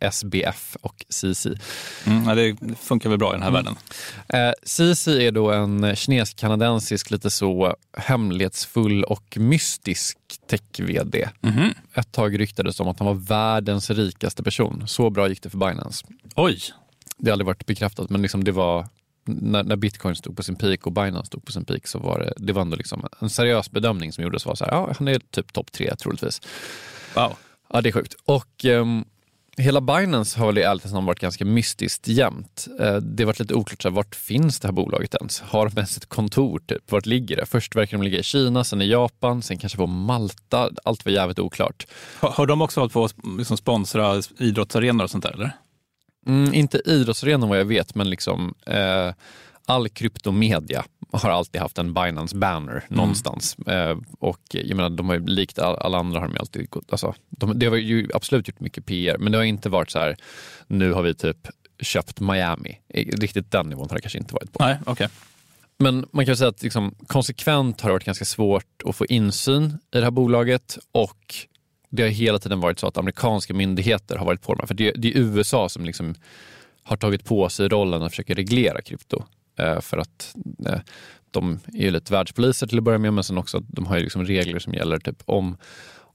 SBF 0.00 0.76
och 0.80 1.04
CC. 1.08 1.46
Mm, 2.06 2.28
ja, 2.28 2.34
det 2.34 2.56
funkar 2.80 3.08
väl 3.10 3.18
bra 3.18 3.30
i 3.30 3.32
den 3.32 3.42
här 3.42 3.48
mm. 3.48 3.64
världen. 3.64 4.56
CC 4.62 5.08
är 5.08 5.32
då 5.32 5.50
en 5.52 5.96
kinesisk-kanadensisk, 5.96 7.10
lite 7.10 7.30
så 7.30 7.76
hemlighetsfull 7.98 9.04
och 9.04 9.36
mystisk 9.40 10.18
tech-vd. 10.46 11.28
Mm. 11.42 11.70
Ett 11.94 12.12
tag 12.12 12.40
ryktades 12.40 12.80
om 12.80 12.88
att 12.88 12.98
han 12.98 13.06
var 13.06 13.14
världens 13.14 13.90
rikaste 13.90 14.42
person. 14.42 14.82
Så 14.86 15.10
bra 15.10 15.28
gick 15.28 15.42
det 15.42 15.50
för 15.50 15.58
Binance. 15.58 16.06
Oj! 16.34 16.60
Det 17.18 17.30
har 17.30 17.32
aldrig 17.32 17.46
varit 17.46 17.66
bekräftat, 17.66 18.10
men 18.10 18.22
liksom 18.22 18.44
det 18.44 18.52
var 18.52 18.86
när, 19.24 19.62
när, 19.62 19.76
bitcoin 19.76 20.16
stod 20.16 20.36
på 20.36 20.42
sin 20.42 20.56
peak 20.56 20.86
och 20.86 20.92
Binance 20.92 21.26
stod 21.26 21.44
på 21.44 21.52
sin 21.52 21.64
peak 21.64 21.86
så 21.86 21.98
var 21.98 22.18
det, 22.18 22.32
det 22.36 22.52
var 22.52 22.62
ändå 22.62 22.76
liksom 22.76 23.06
en 23.20 23.30
seriös 23.30 23.70
bedömning 23.70 24.12
som 24.12 24.24
gjordes. 24.24 24.46
Var 24.46 24.54
så 24.54 24.64
här, 24.64 24.72
ja, 24.72 24.92
han 24.98 25.08
är 25.08 25.18
typ 25.30 25.52
topp 25.52 25.72
tre 25.72 25.96
troligtvis. 25.96 26.40
Wow. 27.14 27.36
Ja, 27.72 27.80
det 27.80 27.88
är 27.88 27.92
sjukt. 27.92 28.14
Och 28.24 28.64
um, 28.64 29.04
hela 29.56 29.80
Binance 29.80 30.38
har 30.38 30.46
väl 30.46 30.58
i 30.58 30.62
ärlighetens 30.62 30.92
namn 30.92 31.06
varit 31.06 31.20
ganska 31.20 31.44
mystiskt 31.44 32.08
jämt. 32.08 32.68
Uh, 32.80 32.96
det 32.96 33.22
har 33.22 33.26
varit 33.26 33.40
lite 33.40 33.54
oklart, 33.54 33.82
så 33.82 33.88
här, 33.88 33.94
vart 33.94 34.14
finns 34.14 34.60
det 34.60 34.68
här 34.68 34.72
bolaget 34.72 35.14
ens? 35.14 35.40
Har 35.40 35.68
de 35.68 35.78
ens 35.78 35.96
ett 35.96 36.06
kontor? 36.06 36.60
Typ? 36.66 36.92
Vart 36.92 37.06
ligger 37.06 37.36
det? 37.36 37.46
Först 37.46 37.76
verkar 37.76 37.98
de 37.98 38.04
ligga 38.04 38.18
i 38.18 38.22
Kina, 38.22 38.64
sen 38.64 38.82
i 38.82 38.86
Japan, 38.86 39.42
sen 39.42 39.58
kanske 39.58 39.78
på 39.78 39.86
Malta. 39.86 40.70
Allt 40.84 41.04
var 41.04 41.12
jävligt 41.12 41.38
oklart. 41.38 41.86
Har, 42.20 42.30
har 42.30 42.46
de 42.46 42.62
också 42.62 42.80
hållit 42.80 42.92
på 42.92 43.04
att 43.04 43.14
liksom 43.38 43.56
sponsra 43.56 44.22
idrottsarenor 44.38 45.04
och 45.04 45.10
sånt 45.10 45.24
där? 45.24 45.32
Eller? 45.32 45.52
Mm, 46.26 46.54
inte 46.54 46.82
idrottsarenan 46.84 47.48
vad 47.48 47.58
jag 47.58 47.64
vet, 47.64 47.94
men 47.94 48.10
liksom 48.10 48.54
eh, 48.66 49.12
all 49.66 49.88
kryptomedia 49.88 50.84
har 51.12 51.30
alltid 51.30 51.60
haft 51.60 51.78
en 51.78 51.94
Binance-banner 51.94 52.72
mm. 52.72 52.82
någonstans. 52.88 53.56
Eh, 53.58 53.98
och 54.18 54.40
jag 54.50 54.76
menar, 54.76 54.90
de 54.90 55.08
har 55.08 55.16
ju 55.16 55.26
likt 55.26 55.58
alla 55.58 55.98
andra 55.98 56.20
har 56.20 56.28
de 56.28 56.36
alltid 56.38 56.68
alltså, 56.90 57.14
de, 57.28 57.58
det 57.58 57.66
har 57.66 57.76
ju 57.76 58.08
absolut 58.14 58.48
gjort 58.48 58.60
mycket 58.60 58.86
PR, 58.86 59.18
men 59.18 59.32
det 59.32 59.38
har 59.38 59.44
inte 59.44 59.68
varit 59.68 59.90
så 59.90 59.98
här, 59.98 60.16
nu 60.66 60.92
har 60.92 61.02
vi 61.02 61.14
typ 61.14 61.48
köpt 61.80 62.20
Miami. 62.20 62.78
Riktigt 62.94 63.50
den 63.50 63.68
nivån 63.68 63.86
har 63.90 63.96
det 63.96 64.02
kanske 64.02 64.18
inte 64.18 64.34
varit 64.34 64.52
på. 64.52 64.64
Nej, 64.64 64.78
okay. 64.86 65.08
Men 65.78 66.06
man 66.12 66.26
kan 66.26 66.36
säga 66.36 66.48
att 66.48 66.62
liksom, 66.62 66.94
konsekvent 67.06 67.80
har 67.80 67.88
det 67.88 67.92
varit 67.92 68.04
ganska 68.04 68.24
svårt 68.24 68.82
att 68.84 68.96
få 68.96 69.06
insyn 69.06 69.78
i 69.94 69.98
det 69.98 70.04
här 70.04 70.10
bolaget 70.10 70.78
och 70.92 71.34
det 71.90 72.02
har 72.02 72.08
hela 72.08 72.38
tiden 72.38 72.60
varit 72.60 72.78
så 72.78 72.86
att 72.86 72.98
amerikanska 72.98 73.54
myndigheter 73.54 74.16
har 74.16 74.26
varit 74.26 74.42
på 74.42 74.54
dem. 74.54 74.66
För 74.66 74.74
det, 74.74 74.92
det 74.92 75.08
är 75.08 75.18
USA 75.18 75.68
som 75.68 75.84
liksom 75.84 76.14
har 76.82 76.96
tagit 76.96 77.24
på 77.24 77.48
sig 77.48 77.68
rollen 77.68 78.02
att 78.02 78.12
försöka 78.12 78.34
reglera 78.34 78.82
krypto. 78.82 79.24
Eh, 79.58 79.80
för 79.80 79.98
att 79.98 80.34
eh, 80.66 80.80
de 81.30 81.60
är 81.74 81.82
ju 81.82 81.90
lite 81.90 82.12
världspoliser 82.12 82.66
till 82.66 82.78
att 82.78 82.84
börja 82.84 82.98
med, 82.98 83.12
men 83.12 83.24
sen 83.24 83.38
också 83.38 83.60
de 83.60 83.86
har 83.86 83.96
ju 83.96 84.02
liksom 84.02 84.24
regler 84.24 84.58
som 84.58 84.74
gäller 84.74 84.98
typ 84.98 85.22
om 85.24 85.56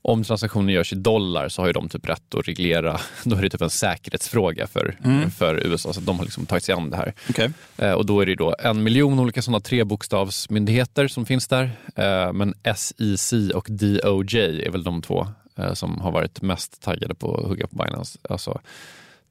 om 0.08 0.24
transaktioner 0.24 0.74
görs 0.74 0.94
i 0.94 0.96
dollar 0.96 1.50
så 1.50 1.62
har 1.62 1.68
ju 1.68 1.74
de 1.74 1.90
typ 1.90 2.10
rätt 2.10 2.36
att 2.36 2.48
reglera, 2.48 3.00
då 3.24 3.36
är 3.36 3.42
det 3.42 3.50
typ 3.50 3.62
en 3.62 3.70
säkerhetsfråga 3.70 4.68
för, 4.68 4.98
mm. 5.04 5.32
för 5.32 5.68
USA, 5.68 5.94
så 5.94 6.02
de 6.02 6.18
har 6.18 6.26
liksom 6.26 6.46
tagit 6.46 6.64
sig 6.64 6.76
an 6.76 6.90
det 6.90 6.98
här. 6.98 7.14
Okay. 7.30 7.50
Eh, 7.78 7.92
och 7.92 8.06
då 8.06 8.22
är 8.22 8.26
det 8.26 8.36
då 8.36 8.56
en 8.60 8.84
miljon 8.84 9.20
olika 9.20 9.42
sådana 9.42 9.60
trebokstavsmyndigheter 9.60 11.08
som 11.08 11.26
finns 11.26 11.48
där, 11.48 11.72
eh, 11.96 12.34
men 12.34 12.54
SEC 12.76 13.34
och 13.54 13.68
DOJ 13.70 14.66
är 14.66 14.72
väl 14.72 14.84
de 14.84 15.02
två 15.02 15.28
som 15.74 16.02
har 16.02 16.12
varit 16.12 16.42
mest 16.42 16.82
taggade 16.82 17.16
på 17.16 17.38
att 17.38 17.48
hugga 17.48 17.68
på 17.68 17.76
Binance. 17.76 18.20
Alltså, 18.30 18.62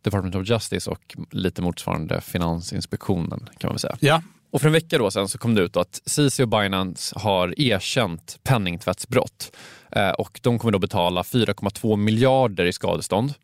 Department 0.02 0.35
of 0.35 0.49
Justice 0.49 0.90
och 0.90 1.16
lite 1.31 1.62
motsvarande 1.62 2.21
Finansinspektionen 2.21 3.49
kan 3.59 3.69
man 3.69 3.73
väl 3.73 3.78
säga. 3.78 3.97
Ja, 4.00 4.23
Och 4.50 4.61
för 4.61 4.69
en 4.69 4.73
vecka 4.73 4.99
då 4.99 5.11
sen 5.11 5.28
så 5.28 5.38
kom 5.38 5.54
det 5.54 5.62
ut 5.62 5.76
att 5.76 6.02
CC 6.07 6.40
och 6.40 6.49
Binance 6.49 7.19
har 7.19 7.61
erkänt 7.61 8.38
penningtvättsbrott 8.43 9.57
eh, 9.90 10.11
och 10.11 10.40
de 10.43 10.59
kommer 10.59 10.73
då 10.73 10.78
betala 10.78 11.23
4,2 11.23 11.97
miljarder 11.97 12.64
i 12.64 12.73
skadestånd. 12.73 13.35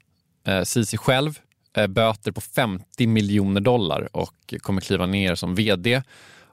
Eh, 0.46 0.62
CC 0.62 0.96
själv 0.96 1.38
eh, 1.76 1.86
böter 1.86 2.32
på 2.32 2.40
50 2.40 3.06
miljoner 3.06 3.60
dollar 3.60 4.16
och 4.16 4.54
kommer 4.60 4.80
kliva 4.80 5.06
ner 5.06 5.34
som 5.34 5.54
vd. 5.54 6.02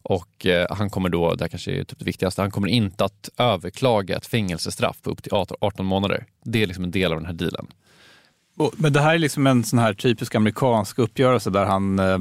Och 0.10 0.46
eh, 0.46 0.68
han 0.70 0.90
kommer 0.90 1.10
då, 1.10 1.36
det 1.36 1.44
här 1.44 1.50
kanske 1.50 1.72
är 1.72 1.84
typ 1.84 2.00
det 2.00 2.06
viktigaste, 2.06 2.42
han 2.42 2.52
kommer 2.52 2.68
inte 2.68 3.06
att 3.06 3.30
överklaga 3.38 4.18
ett 4.18 4.26
fängelsestraff 4.28 5.02
på 5.02 5.10
upp 5.12 5.24
till 5.24 5.32
18 5.62 5.86
månader. 5.86 6.26
Det 6.44 6.64
är 6.64 6.68
liksom 6.68 6.84
en 6.84 6.92
del 6.92 7.12
av 7.12 7.18
den 7.18 7.26
här 7.26 7.34
dealen. 7.34 7.68
Och- 8.58 8.74
Men 8.78 8.94
det 8.94 9.00
här 9.02 9.16
är 9.16 9.20
liksom 9.20 9.48
en 9.48 9.64
sån 9.64 9.80
här 9.80 9.94
typisk 9.94 10.36
amerikansk 10.36 11.00
uppgörelse 11.00 11.50
där 11.50 11.66
han 11.66 12.00
eh, 12.00 12.18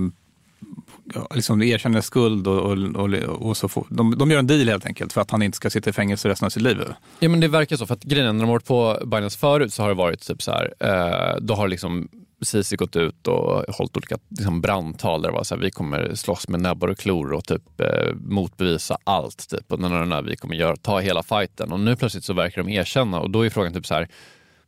ja, 1.14 1.26
liksom 1.34 1.62
erkänner 1.62 2.00
skuld 2.00 2.46
och, 2.46 2.58
och, 2.72 2.78
och, 2.96 3.46
och 3.48 3.56
så 3.56 3.68
får, 3.68 3.86
de, 3.90 4.18
de 4.18 4.30
gör 4.30 4.38
en 4.38 4.46
deal 4.46 4.68
helt 4.68 4.86
enkelt 4.86 5.12
för 5.12 5.20
att 5.20 5.30
han 5.30 5.42
inte 5.42 5.56
ska 5.56 5.70
sitta 5.70 5.90
i 5.90 5.92
fängelse 5.92 6.28
resten 6.28 6.46
av 6.46 6.50
sitt 6.50 6.62
liv. 6.62 6.78
Ja 7.20 7.28
men 7.28 7.40
det 7.40 7.48
verkar 7.48 7.76
så, 7.76 7.86
för 7.86 7.94
att 7.94 8.02
grejen 8.02 8.26
är, 8.28 8.32
när 8.32 8.40
de 8.40 8.46
har 8.46 8.52
varit 8.54 8.64
på 8.66 8.98
Binance 9.06 9.38
förut 9.38 9.72
så 9.72 9.82
har 9.82 9.88
det 9.88 9.94
varit 9.94 10.26
typ 10.26 10.42
så 10.42 10.50
här, 10.52 10.74
eh, 10.80 11.36
då 11.40 11.54
har 11.54 11.68
liksom 11.68 12.08
CC 12.42 12.76
gått 12.76 12.96
ut 12.96 13.28
och 13.28 13.74
hållit 13.74 13.96
olika 13.96 14.18
liksom, 14.28 14.60
brandtal 14.60 15.22
där 15.22 15.28
det 15.28 15.34
var 15.34 15.44
så 15.44 15.54
här, 15.54 15.62
vi 15.62 15.70
kommer 15.70 16.14
slåss 16.14 16.48
med 16.48 16.60
näbbar 16.60 16.88
och 16.88 16.98
klor 16.98 17.32
och 17.32 17.44
typ 17.44 17.80
eh, 17.80 18.14
motbevisa 18.14 18.98
allt. 19.04 19.48
Typ. 19.48 19.72
Och 19.72 19.80
när, 19.80 20.04
när 20.04 20.22
vi 20.22 20.36
kommer 20.36 20.54
göra, 20.54 20.76
ta 20.76 21.00
hela 21.00 21.22
fighten. 21.22 21.72
Och 21.72 21.80
nu 21.80 21.96
plötsligt 21.96 22.24
så 22.24 22.32
verkar 22.32 22.62
de 22.62 22.72
erkänna 22.72 23.20
och 23.20 23.30
då 23.30 23.46
är 23.46 23.50
frågan 23.50 23.72
typ 23.72 23.86
så 23.86 23.94
här, 23.94 24.08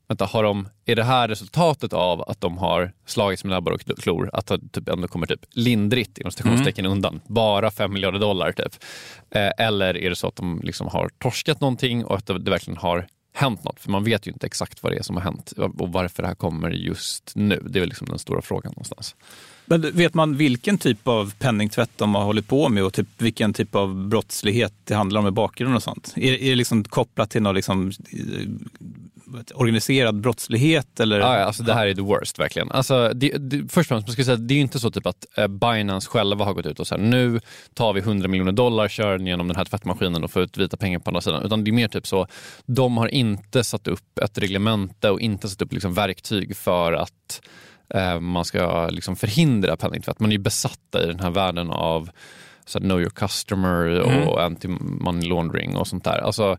vänta, 0.09 0.25
har 0.25 0.43
de, 0.43 0.69
är 0.85 0.97
det 0.97 1.05
här 1.05 1.29
resultatet 1.29 1.93
av 1.93 2.23
att 2.23 2.41
de 2.41 2.59
har 2.59 2.93
slagits 3.07 3.45
med 3.45 3.51
näbbar 3.51 3.73
och 3.73 3.81
klor? 3.81 4.31
Att 4.33 4.47
det 4.47 4.61
typ 4.73 4.89
ändå 4.89 5.09
kommer 5.09 5.27
typ 5.27 5.41
lindrigt 5.51 6.19
inom 6.19 6.33
citationstecken 6.33 6.87
undan, 6.87 7.21
bara 7.27 7.71
5 7.71 7.93
miljarder 7.93 8.19
dollar 8.19 8.53
typ. 8.53 8.75
Eh, 9.31 9.51
eller 9.59 9.97
är 9.97 10.11
det 10.11 10.17
så 10.17 10.29
att 10.29 10.37
de 10.37 10.61
liksom 10.65 10.89
har 10.89 11.11
torskat 11.19 11.61
någonting 11.61 12.05
och 12.05 12.17
att 12.17 12.27
det 12.27 12.51
verkligen 12.51 12.77
har 12.79 13.07
hänt 13.38 13.64
något? 13.64 13.80
För 13.80 13.90
man 13.90 14.04
vet 14.04 14.26
ju 14.26 14.30
inte 14.30 14.47
exakt 14.47 14.83
vad 14.83 14.92
det 14.92 14.99
är 14.99 15.02
som 15.02 15.16
har 15.16 15.23
hänt 15.23 15.52
och 15.57 15.92
varför 15.92 16.23
det 16.23 16.28
här 16.28 16.35
kommer 16.35 16.71
just 16.71 17.33
nu. 17.35 17.62
Det 17.68 17.78
är 17.78 17.80
väl 17.80 17.88
liksom 17.88 18.09
den 18.09 18.18
stora 18.18 18.42
frågan 18.42 18.73
någonstans. 18.73 19.16
Men 19.64 19.80
vet 19.80 20.14
man 20.14 20.37
vilken 20.37 20.78
typ 20.78 21.09
av 21.09 21.35
penningtvätt 21.38 21.90
de 21.97 22.14
har 22.14 22.25
hållit 22.25 22.49
på 22.49 22.68
med 22.68 22.85
och 22.85 22.92
typ 22.92 23.09
vilken 23.18 23.52
typ 23.52 23.75
av 23.75 24.09
brottslighet 24.09 24.73
det 24.85 24.95
handlar 24.95 25.21
om 25.21 25.26
i 25.26 25.30
bakgrunden 25.30 25.76
och 25.76 25.83
sånt? 25.83 26.14
Är, 26.16 26.33
är 26.33 26.50
det 26.50 26.54
liksom 26.54 26.85
kopplat 26.85 27.30
till 27.30 27.42
någon 27.42 27.54
liksom, 27.54 27.92
eh, 28.12 28.49
organiserad 29.54 30.20
brottslighet? 30.20 31.00
Eller? 31.00 31.20
Ja, 31.20 31.38
ja, 31.38 31.44
alltså 31.44 31.62
det 31.62 31.75
här 31.75 31.87
är 31.87 31.94
the 31.94 32.00
worst 32.00 32.38
verkligen. 32.38 32.70
Alltså, 32.70 33.12
det, 33.14 33.28
det, 33.38 33.58
först 33.58 33.76
och 33.76 33.85
främst, 33.87 34.06
man 34.06 34.12
ska 34.12 34.25
säga, 34.25 34.37
det 34.37 34.54
är 34.54 34.56
ju 34.56 34.62
inte 34.62 34.78
så 34.78 34.90
typ 34.90 35.06
att 35.06 35.26
eh, 35.37 35.47
Binance 35.47 36.08
själva 36.08 36.44
har 36.44 36.52
gått 36.52 36.66
ut 36.66 36.80
och 36.80 36.87
sagt 36.87 37.00
nu 37.00 37.40
tar 37.75 37.92
vi 37.92 38.00
100 38.00 38.28
miljoner 38.28 38.52
dollar, 38.52 38.88
kör 38.88 39.18
genom 39.18 39.49
den 39.49 39.56
här 39.56 39.64
tvättmaskinen 39.64 40.25
och 40.25 40.30
får 40.30 40.42
ut 40.42 40.58
vita 40.58 40.76
pengar 40.76 40.99
på 40.99 41.11
andra 41.11 41.20
sidan. 41.20 41.42
Utan 41.42 41.64
det 41.64 41.70
är 41.70 41.73
mer 41.73 41.88
typ 41.88 42.06
så, 42.06 42.26
de 42.66 42.97
har 42.97 43.08
inte 43.08 43.64
satt 43.64 43.88
upp 43.88 44.18
ett 44.18 44.38
reglemente 44.38 45.11
och 45.11 45.20
inte 45.20 45.49
satt 45.49 45.62
upp 45.62 45.73
liksom 45.73 45.94
verktyg 45.94 46.56
för 46.56 46.92
att 46.92 47.40
eh, 47.94 48.20
man 48.20 48.44
ska 48.44 48.88
liksom 48.88 49.16
förhindra 49.16 49.76
penningtvätt. 49.76 50.20
Man 50.20 50.30
är 50.30 50.37
ju 50.37 50.42
besatta 50.42 51.02
i 51.02 51.06
den 51.06 51.20
här 51.20 51.30
världen 51.30 51.70
av 51.70 52.11
så 52.69 52.79
här, 52.79 52.85
know 52.85 53.01
your 53.01 53.11
customer 53.11 54.01
och 54.01 54.41
anti-money 54.41 55.29
laundering 55.29 55.77
och 55.77 55.87
sånt 55.87 56.05
där. 56.05 56.19
Alltså, 56.19 56.57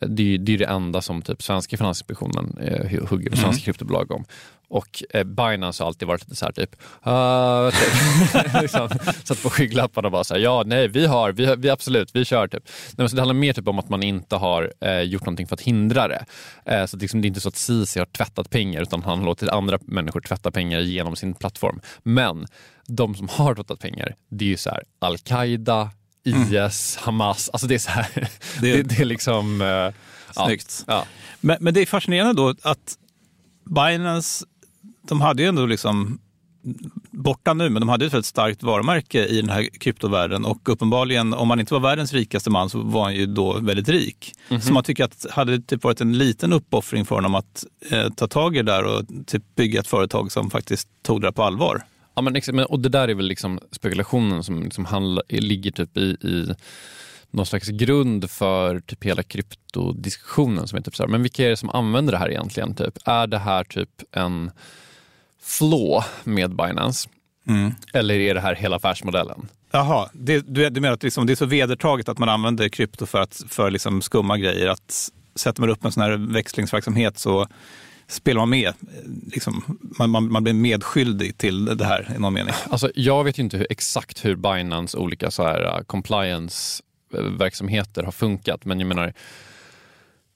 det, 0.00 0.34
är 0.34 0.38
det 0.38 0.54
är 0.54 0.58
det 0.58 0.64
enda 0.64 1.00
som 1.00 1.22
typ 1.22 1.42
svenska 1.42 1.76
Finansinspektionen 1.76 2.56
eh, 2.60 3.08
hugger 3.08 3.30
på 3.30 3.36
svenska 3.36 3.64
kryptobolag 3.64 4.10
om. 4.10 4.24
Och 4.72 5.02
eh, 5.10 5.24
Binance 5.24 5.82
har 5.82 5.86
alltid 5.88 6.08
varit 6.08 6.20
lite 6.22 6.36
så 6.36 6.44
här 6.44 6.52
typ, 6.52 6.76
uh, 7.06 8.60
liksom, 8.62 8.88
satt 9.24 9.42
på 9.42 9.50
skygglapparna 9.50 10.08
och 10.08 10.12
bara 10.12 10.24
så 10.24 10.34
här, 10.34 10.40
ja 10.40 10.62
nej 10.66 10.88
vi 10.88 11.06
har, 11.06 11.32
vi, 11.32 11.54
vi 11.58 11.70
absolut, 11.70 12.10
vi 12.16 12.24
kör 12.24 12.48
typ. 12.48 12.68
Nej, 12.96 13.08
så 13.08 13.16
det 13.16 13.22
handlar 13.22 13.34
mer 13.34 13.52
typ 13.52 13.68
om 13.68 13.78
att 13.78 13.88
man 13.88 14.02
inte 14.02 14.36
har 14.36 14.72
eh, 14.80 15.00
gjort 15.00 15.22
någonting 15.22 15.46
för 15.46 15.54
att 15.54 15.60
hindra 15.60 16.08
det. 16.08 16.24
Eh, 16.64 16.86
så 16.86 16.96
liksom, 16.96 17.20
det 17.20 17.26
är 17.26 17.28
inte 17.28 17.40
så 17.40 17.48
att 17.48 17.56
CC 17.56 17.96
har 17.98 18.06
tvättat 18.06 18.50
pengar 18.50 18.82
utan 18.82 19.02
han 19.02 19.18
har 19.18 19.26
låtit 19.26 19.48
andra 19.48 19.78
människor 19.82 20.20
tvätta 20.20 20.50
pengar 20.50 20.80
genom 20.80 21.16
sin 21.16 21.34
plattform. 21.34 21.80
Men 22.02 22.46
de 22.86 23.14
som 23.14 23.28
har 23.28 23.54
tvättat 23.54 23.78
pengar, 23.80 24.14
det 24.30 24.44
är 24.44 24.48
ju 24.48 24.56
så 24.56 24.70
här 24.70 24.82
Al-Qaida, 24.98 25.90
IS, 26.24 26.96
Hamas, 26.96 27.50
alltså 27.52 27.66
det 27.66 27.74
är 27.74 27.78
så 27.78 27.90
här, 27.90 28.06
det, 28.60 28.72
Det- 28.76 28.82
det, 28.82 29.00
är 29.00 29.04
liksom... 29.04 29.60
eh, 29.60 29.66
ja. 29.66 29.92
Snyggt. 30.46 30.84
Ja. 30.86 31.04
Men, 31.40 31.56
men 31.60 31.74
det 31.74 31.80
är 31.80 31.86
fascinerande 31.86 32.42
då 32.42 32.54
att 32.62 32.98
Binance, 33.64 34.44
de 35.08 35.20
hade 35.20 35.42
ju 35.42 35.48
ändå 35.48 35.66
liksom 35.66 36.18
borta 37.10 37.54
nu, 37.54 37.68
men 37.70 37.80
de 37.80 37.88
hade 37.88 38.06
ett 38.06 38.12
väldigt 38.12 38.26
starkt 38.26 38.62
varumärke 38.62 39.26
i 39.26 39.40
den 39.40 39.50
här 39.50 39.68
kryptovärlden 39.78 40.44
och 40.44 40.68
uppenbarligen, 40.68 41.34
om 41.34 41.48
man 41.48 41.60
inte 41.60 41.74
var 41.74 41.80
världens 41.80 42.12
rikaste 42.12 42.50
man 42.50 42.70
så 42.70 42.78
var 42.78 43.02
han 43.02 43.14
ju 43.14 43.26
då 43.26 43.58
väldigt 43.58 43.88
rik. 43.88 44.32
Så 44.60 44.72
man 44.72 44.84
tycker 44.84 45.04
att 45.04 45.26
hade 45.30 45.56
det 45.56 45.66
typ 45.66 45.84
varit 45.84 46.00
en 46.00 46.18
liten 46.18 46.52
uppoffring 46.52 47.04
för 47.04 47.14
honom 47.14 47.34
att 47.34 47.64
eh, 47.90 48.08
ta 48.08 48.26
tag 48.26 48.56
i 48.56 48.58
det 48.58 48.72
där 48.72 48.84
och 48.84 49.04
typ 49.26 49.54
bygga 49.54 49.80
ett 49.80 49.86
företag 49.86 50.32
som 50.32 50.50
faktiskt 50.50 50.88
tog 51.02 51.20
det 51.20 51.26
där 51.26 51.32
på 51.32 51.42
allvar. 51.42 51.82
Ja, 52.14 52.22
men, 52.22 52.64
och 52.64 52.80
det 52.80 52.88
där 52.88 53.08
är 53.08 53.14
väl 53.14 53.26
liksom 53.26 53.60
spekulationen 53.70 54.44
som 54.44 54.62
liksom 54.62 54.84
handla, 54.84 55.22
ligger 55.28 55.70
typ 55.70 55.96
i, 55.96 56.02
i 56.02 56.54
någon 57.30 57.46
slags 57.46 57.68
grund 57.68 58.30
för 58.30 58.80
typ 58.80 59.04
hela 59.04 59.22
kryptodiskussionen. 59.22 60.68
Som 60.68 60.78
är 60.78 60.82
typ 60.82 60.96
så 60.96 61.02
här, 61.02 61.10
men 61.10 61.22
vilka 61.22 61.44
är 61.44 61.50
det 61.50 61.56
som 61.56 61.70
använder 61.70 62.12
det 62.12 62.18
här 62.18 62.30
egentligen? 62.30 62.74
Typ? 62.74 62.98
Är 63.04 63.26
det 63.26 63.38
här 63.38 63.64
typ 63.64 63.90
en 64.12 64.50
flaw 65.42 66.04
med 66.24 66.56
Binance? 66.56 67.08
Eller 67.92 68.14
är 68.14 68.34
det 68.34 68.40
här 68.40 68.54
hela 68.54 68.76
affärsmodellen? 68.76 69.48
Jaha, 69.70 70.08
det, 70.12 70.54
du, 70.54 70.70
du 70.70 70.80
menar 70.80 70.94
att 70.94 71.02
liksom, 71.02 71.26
det 71.26 71.32
är 71.32 71.36
så 71.36 71.46
vedertaget 71.46 72.08
att 72.08 72.18
man 72.18 72.28
använder 72.28 72.68
krypto 72.68 73.06
för, 73.06 73.20
att, 73.20 73.42
för 73.48 73.70
liksom 73.70 74.02
skumma 74.02 74.38
grejer? 74.38 74.66
Att 74.66 75.10
sätter 75.34 75.60
man 75.60 75.70
upp 75.70 75.84
en 75.84 75.92
sån 75.92 76.02
här 76.02 76.32
växlingsverksamhet 76.32 77.18
så 77.18 77.46
spelar 78.06 78.40
man 78.40 78.50
med. 78.50 78.72
Liksom, 79.32 79.78
man, 79.98 80.10
man, 80.10 80.32
man 80.32 80.44
blir 80.44 80.54
medskyldig 80.54 81.38
till 81.38 81.64
det 81.64 81.84
här 81.84 82.12
i 82.16 82.18
någon 82.18 82.34
mening. 82.34 82.54
Alltså, 82.70 82.90
jag 82.94 83.24
vet 83.24 83.38
ju 83.38 83.42
inte 83.42 83.56
hur, 83.56 83.66
exakt 83.70 84.24
hur 84.24 84.36
Binance 84.36 84.98
olika 84.98 85.30
så 85.30 85.42
här, 85.42 85.64
uh, 85.64 85.78
compliance-verksamheter 85.84 88.02
har 88.02 88.12
funkat, 88.12 88.64
men 88.64 88.80
jag 88.80 88.86
menar 88.86 89.12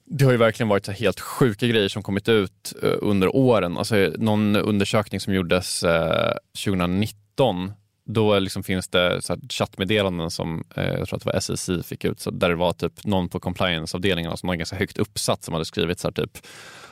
det 0.07 0.25
har 0.25 0.33
ju 0.33 0.39
verkligen 0.39 0.69
varit 0.69 0.87
så 0.87 0.93
helt 0.93 1.21
sjuka 1.21 1.67
grejer 1.67 1.89
som 1.89 2.03
kommit 2.03 2.29
ut 2.29 2.75
eh, 2.83 2.95
under 3.01 3.37
åren. 3.37 3.79
Alltså, 3.79 3.97
någon 4.19 4.57
undersökning 4.57 5.21
som 5.21 5.35
gjordes 5.35 5.83
eh, 5.83 6.33
2019 6.65 7.73
då 8.09 8.39
liksom 8.39 8.63
finns 8.63 8.89
det 8.89 9.23
så 9.23 9.33
här 9.33 9.41
chattmeddelanden 9.49 10.31
som 10.31 10.65
eh, 10.77 10.85
jag 10.85 11.09
tror 11.09 11.17
att 11.17 11.25
det 11.25 11.33
var 11.33 11.41
SSI 11.41 11.83
fick 11.83 12.05
ut, 12.05 12.21
så 12.21 12.31
där 12.31 12.49
det 12.49 12.55
var 12.55 12.73
typ 12.73 13.05
någon 13.05 13.29
på 13.29 13.41
compliance-avdelningen 13.41 14.37
som 14.37 14.47
var 14.47 14.55
ganska 14.55 14.77
högt 14.77 14.99
uppsatt 14.99 15.45
som 15.45 15.55
hade 15.55 15.65
skrivit 15.65 15.99
så 15.99 16.09
här 16.09 16.13
typ 16.13 16.39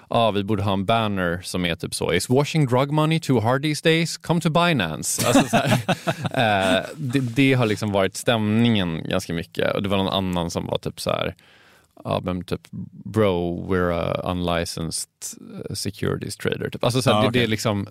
ah, 0.08 0.30
vi 0.30 0.44
borde 0.44 0.62
ha 0.62 0.72
en 0.72 0.84
banner 0.84 1.40
som 1.42 1.64
är 1.64 1.74
typ 1.74 1.94
så, 1.94 2.12
is 2.12 2.28
washing 2.28 2.66
drug 2.66 2.92
money 2.92 3.20
too 3.20 3.40
hard 3.40 3.62
these 3.62 3.88
days? 3.88 4.16
Come 4.16 4.40
to 4.40 4.50
Binance. 4.50 5.26
Alltså, 5.26 5.48
så 5.48 5.56
här, 5.56 5.72
eh, 6.78 6.84
det, 6.96 7.20
det 7.20 7.54
har 7.54 7.66
liksom 7.66 7.92
varit 7.92 8.16
stämningen 8.16 9.08
ganska 9.08 9.32
mycket 9.32 9.74
och 9.74 9.82
det 9.82 9.88
var 9.88 9.96
någon 9.96 10.08
annan 10.08 10.50
som 10.50 10.66
var 10.66 10.78
typ 10.78 11.00
så 11.00 11.10
här 11.10 11.34
Ja, 12.04 12.20
men 12.24 12.44
typ 12.44 12.60
bro, 13.04 13.66
we're 13.68 13.92
a 13.92 14.30
unlicensed 14.32 15.08
eh, 15.68 15.74
securities 15.74 16.36
trader. 16.36 16.70
Typ. 16.70 16.84
Alltså, 16.84 17.02
så 17.02 17.10
här, 17.12 17.24
Ja, 17.24 17.30
det, 17.30 17.38
det, 17.38 17.44
är 17.44 17.48
liksom, 17.48 17.86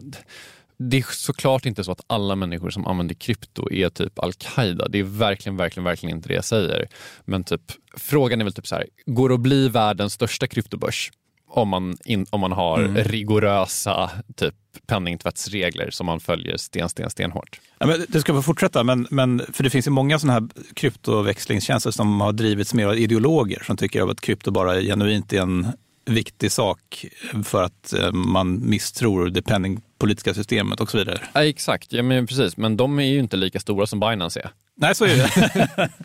det 0.78 0.98
är 0.98 1.06
såklart 1.12 1.66
inte 1.66 1.84
så 1.84 1.92
att 1.92 2.02
alla 2.08 2.36
människor 2.36 2.70
som 2.70 2.88
använder 2.88 3.16
krypto 3.16 3.72
är 3.72 3.90
typ 3.90 4.20
al-Qaida. 4.20 4.88
Det 4.88 5.00
är 5.00 5.04
verkligen, 5.04 5.58
verkligen, 5.58 5.84
verkligen 5.84 6.16
inte 6.16 6.28
det 6.28 6.36
jag 6.36 6.46
säger. 6.46 6.88
Men 7.26 7.44
typ, 7.44 7.62
frågan 7.98 8.40
är 8.40 8.44
väl 8.44 8.54
typ 8.54 8.68
så 8.68 8.76
här, 8.76 8.88
går 9.06 9.30
det 9.30 9.36
att 9.36 9.42
bli 9.42 9.70
världens 9.70 10.14
största 10.14 10.48
kryptobörs 10.48 11.12
om 11.48 11.70
man, 11.70 11.98
in, 12.06 12.26
om 12.30 12.40
man 12.40 12.52
har 12.52 12.80
rigorösa 12.88 14.12
typ 14.36 14.56
penningtvättsregler 14.88 15.90
som 15.92 16.06
man 16.06 16.20
följer 16.20 16.58
sten, 16.58 16.90
sten, 16.90 17.10
stenhårt? 17.10 17.60
Ja, 17.80 17.86
men 17.86 18.06
det 18.10 18.22
ska 18.22 18.34
få 18.34 18.42
fortsätta, 18.42 18.84
men, 18.84 19.08
men, 19.10 19.42
för 19.54 19.64
det 19.64 19.70
finns 19.70 19.88
ju 19.88 19.92
många 19.92 20.20
sådana 20.20 20.40
här 20.40 20.50
kryptoväxlingstjänster 20.74 21.92
som 21.92 22.22
har 22.22 22.32
drivits 22.32 22.74
mer 22.74 22.88
av 22.88 22.98
ideologer 22.98 23.64
som 23.66 23.78
tycker 23.78 24.12
att 24.12 24.22
krypto 24.22 24.52
bara 24.52 24.82
genuint 24.82 25.34
är 25.34 25.42
en 25.42 25.68
viktig 26.06 26.52
sak 26.52 27.06
för 27.44 27.64
att 27.64 27.94
eh, 27.94 28.12
man 28.12 28.70
misstror 28.70 29.30
det 29.30 29.42
penningpolitiska 29.42 30.34
systemet 30.34 30.80
och 30.80 30.92
så 30.92 30.98
vidare. 30.98 31.20
Ja, 31.34 31.46
exakt, 31.46 31.94
ja, 31.94 32.04
men 32.04 32.28
precis. 32.28 32.58
Men 32.58 32.78
de 32.78 33.00
är 33.00 33.04
ju 33.04 33.20
inte 33.20 33.38
lika 33.38 33.60
stora 33.60 33.88
som 33.88 34.00
Binance 34.00 34.40
är. 34.40 34.50
Nej, 34.76 34.96
så 34.96 35.06
är 35.06 35.18
det. 35.18 35.90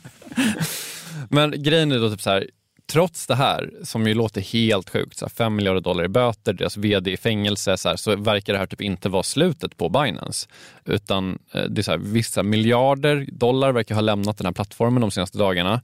Men 1.31 1.63
grejen 1.63 1.93
är 1.93 1.99
då 1.99 2.11
typ 2.11 2.23
så 2.23 2.31
här, 2.31 2.47
trots 2.93 3.27
det 3.27 3.35
här, 3.35 3.71
som 3.83 4.07
ju 4.07 4.15
låter 4.15 4.41
helt 4.41 4.91
sjukt, 4.91 5.19
så 5.19 5.25
här 5.25 5.31
5 5.31 5.57
miljarder 5.57 5.81
dollar 5.81 6.05
i 6.05 6.09
böter, 6.09 6.53
deras 6.53 6.77
vd 6.77 7.13
i 7.13 7.17
fängelse, 7.17 7.77
så, 7.77 7.89
här, 7.89 7.97
så 7.97 8.17
verkar 8.17 8.53
det 8.53 8.59
här 8.59 8.67
typ 8.67 8.81
inte 8.81 9.09
vara 9.09 9.23
slutet 9.23 9.77
på 9.77 9.89
Binance. 9.89 10.49
Utan 10.85 11.39
eh, 11.53 11.63
det 11.63 11.81
är 11.81 11.83
så 11.83 11.91
här, 11.91 11.99
vissa 11.99 12.43
miljarder 12.43 13.27
dollar 13.33 13.73
verkar 13.73 13.95
ha 13.95 14.03
lämnat 14.03 14.39
den 14.39 14.47
här 14.47 14.53
plattformen 14.53 15.01
de 15.01 15.11
senaste 15.11 15.39
dagarna. 15.39 15.81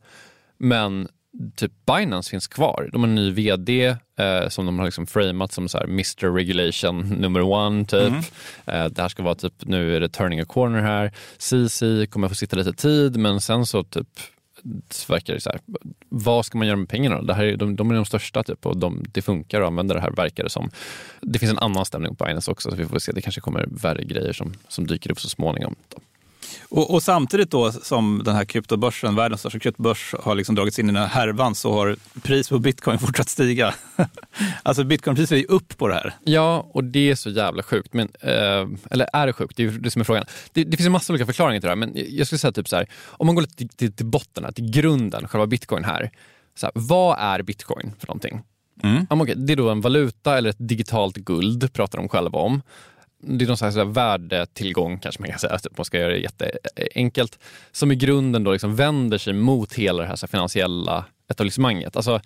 Men 0.59 1.09
typ 1.57 1.73
Binance 1.87 2.31
finns 2.31 2.47
kvar. 2.47 2.89
De 2.93 3.01
har 3.01 3.09
en 3.09 3.15
ny 3.15 3.31
vd 3.31 3.87
eh, 4.19 4.49
som 4.49 4.67
de 4.67 4.79
har 4.79 4.87
liksom 4.87 5.07
framat 5.07 5.53
som 5.53 5.69
så 5.69 5.79
här 5.79 5.85
Mr 5.85 6.35
Regulation 6.35 7.09
number 7.09 7.43
one 7.43 7.85
typ. 7.85 8.09
Mm. 8.09 8.23
Eh, 8.67 8.85
det 8.85 9.03
här 9.03 9.09
ska 9.09 9.23
vara 9.23 9.35
typ, 9.35 9.55
nu 9.59 9.97
är 9.97 10.01
det 10.01 10.09
turning 10.09 10.41
a 10.41 10.45
corner 10.45 10.81
här. 10.81 11.13
CC 11.39 12.07
kommer 12.11 12.29
få 12.29 12.35
sitta 12.35 12.57
lite 12.57 12.73
tid 12.73 13.17
men 13.17 13.41
sen 13.41 13.67
så 13.67 13.83
typ 13.85 14.09
verkar 15.09 15.38
så 15.38 15.50
här, 15.50 15.61
vad 16.09 16.47
ska 16.47 16.59
man 16.59 16.66
göra 16.66 16.76
med 16.76 16.88
pengarna? 16.88 17.23
Det 17.23 17.35
här 17.35 17.44
är, 17.44 17.56
de, 17.56 17.76
de 17.76 17.90
är 17.90 17.94
de 17.94 18.04
största 18.04 18.42
typ, 18.42 18.66
och 18.66 18.76
de, 18.76 19.04
det 19.12 19.23
funkar 19.23 19.61
att 19.61 19.66
använda 19.66 19.94
det 19.94 20.00
här 20.00 20.11
verkar 20.11 20.44
det 20.44 20.50
som. 20.50 20.71
Det 21.21 21.38
finns 21.38 21.52
en 21.52 21.59
annan 21.59 21.85
stämning 21.85 22.16
på 22.16 22.25
Binance 22.25 22.50
också 22.50 22.71
så 22.71 22.76
vi 22.76 22.87
får 22.87 22.99
se, 22.99 23.12
det 23.12 23.23
kanske 23.23 23.40
kommer 23.40 23.66
värre 23.71 24.04
grejer 24.04 24.33
som, 24.33 24.54
som 24.68 24.87
dyker 24.87 25.11
upp 25.11 25.21
så 25.21 25.28
småningom. 25.28 25.75
Då. 25.88 25.99
Och, 26.69 26.95
och, 26.95 27.03
samtidigt 27.03 27.51
då 27.51 27.73
som 27.73 28.23
den 28.25 28.35
här 28.35 28.45
kryptobörsen, 28.45 29.17
världens 29.17 29.41
största 29.41 29.59
kryptobörs, 29.59 30.15
har 30.23 30.35
liksom 30.35 30.55
dragits 30.55 30.79
in 30.79 30.91
i 30.91 30.93
den 30.93 31.03
här 31.03 31.09
härvan 31.09 31.55
så 31.55 31.73
har 31.73 31.97
priset 32.23 32.51
på 32.51 32.59
bitcoin 32.59 32.99
fortsatt 33.07 33.29
stiga. 33.29 33.75
alltså 34.63 34.85
bitcoinpriset 34.85 35.33
är 35.33 35.37
ju 35.37 35.45
upp 35.45 35.79
på 35.79 35.89
det 35.89 35.95
här. 35.95 36.15
Ja, 36.25 36.71
och 36.73 36.85
det 36.85 37.11
är 37.11 37.15
så 37.15 37.31
jävla 37.31 37.63
sjukt. 37.63 37.93
Men, 37.93 38.09
eh, 38.21 38.69
eller 38.91 39.09
är 39.13 39.27
det 39.27 39.33
sjukt? 39.33 39.57
Det 39.57 39.65
är 39.65 39.71
det 39.71 39.91
som 39.91 40.01
är 40.01 40.05
frågan. 40.05 40.25
Det, 40.53 40.65
det 40.65 40.77
finns 40.77 40.87
en 40.87 40.93
massa 40.93 41.13
olika 41.13 41.27
förklaringar 41.27 41.61
till 41.61 41.67
det 41.67 41.71
här, 41.71 41.77
men 41.77 41.93
jag 41.95 42.27
skulle 42.27 42.39
säga 42.39 42.53
typ 42.53 42.69
så 42.69 42.77
här, 42.77 42.89
om 43.07 43.27
man 43.27 43.35
går 43.35 43.43
lite 43.43 43.57
till, 43.57 43.69
till, 43.69 43.93
till 43.93 44.07
botten, 44.07 44.55
till 44.55 44.71
grunden, 44.71 45.29
själva 45.29 45.47
bitcoin 45.47 45.85
här. 45.85 46.11
Så 46.57 46.67
här, 46.67 46.73
vad 46.75 47.19
är 47.19 47.43
bitcoin 47.43 47.93
för 47.99 48.07
någonting? 48.07 48.43
Mm. 48.83 49.07
Okay, 49.11 49.35
det 49.35 49.53
är 49.53 49.57
då 49.57 49.71
en 49.71 49.81
valuta 49.81 50.39
eller 50.39 50.51
ett 50.51 50.57
digitalt 50.59 51.17
guld, 51.17 51.73
pratar 51.73 51.99
de 51.99 52.09
själva 52.09 52.39
om 52.39 52.63
det 53.26 53.45
är 53.45 53.47
någon 53.47 53.57
slags 53.57 53.76
värdetillgång 53.76 54.99
kanske 54.99 55.23
man 55.23 55.31
kan 55.31 55.38
säga, 55.38 55.59
typ, 55.59 55.78
man 55.78 55.85
ska 55.85 55.99
göra 55.99 56.12
det 56.12 56.19
jätteenkelt, 56.19 57.38
som 57.73 57.93
i 57.93 57.97
grunden 57.97 58.45
då 58.45 58.52
liksom 58.52 58.76
vänder 58.76 59.19
sig 59.19 59.33
mot 59.33 59.73
hela 59.73 60.02
det 60.02 60.09
här, 60.09 60.16
så 60.16 60.26
här 60.26 60.31
finansiella 60.31 61.04
etablissemanget. 61.31 61.97
Alltså, 61.97 62.21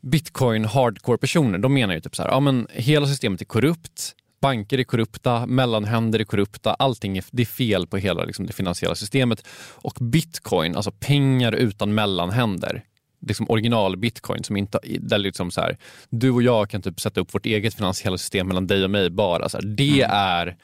bitcoin 0.00 0.64
hardcore-personer, 0.64 1.58
de 1.58 1.74
menar 1.74 1.94
ju 1.94 2.00
typ 2.00 2.16
så 2.16 2.22
här, 2.22 2.30
ja 2.30 2.40
men 2.40 2.66
hela 2.70 3.06
systemet 3.06 3.40
är 3.40 3.44
korrupt, 3.44 4.14
banker 4.40 4.78
är 4.78 4.84
korrupta, 4.84 5.46
mellanhänder 5.46 6.18
är 6.18 6.24
korrupta, 6.24 6.74
allting 6.74 7.18
är, 7.18 7.24
det 7.30 7.42
är 7.42 7.46
fel 7.46 7.86
på 7.86 7.96
hela 7.96 8.24
liksom, 8.24 8.46
det 8.46 8.52
finansiella 8.52 8.94
systemet. 8.94 9.46
Och 9.74 9.96
bitcoin, 10.00 10.76
alltså 10.76 10.90
pengar 10.90 11.52
utan 11.52 11.94
mellanhänder, 11.94 12.84
liksom 13.20 13.46
original 13.50 13.96
bitcoin 13.96 14.44
som 14.44 14.56
inte, 14.56 14.78
där 15.00 15.18
liksom 15.18 15.50
så 15.50 15.60
här, 15.60 15.76
du 16.10 16.30
och 16.30 16.42
jag 16.42 16.70
kan 16.70 16.82
typ 16.82 17.00
sätta 17.00 17.20
upp 17.20 17.34
vårt 17.34 17.46
eget 17.46 17.74
finansiella 17.74 18.18
system 18.18 18.48
mellan 18.48 18.66
dig 18.66 18.84
och 18.84 18.90
mig 18.90 19.10
bara. 19.10 19.48
Så 19.48 19.56
här, 19.56 19.64
det 19.64 20.02
mm. 20.02 20.10
är 20.12 20.56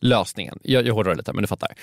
lösningen. 0.00 0.58
Jag, 0.62 0.86
jag 0.86 0.94
hårdrar 0.94 1.14
lite 1.14 1.32
men 1.32 1.42
du 1.42 1.46
fattar. 1.46 1.74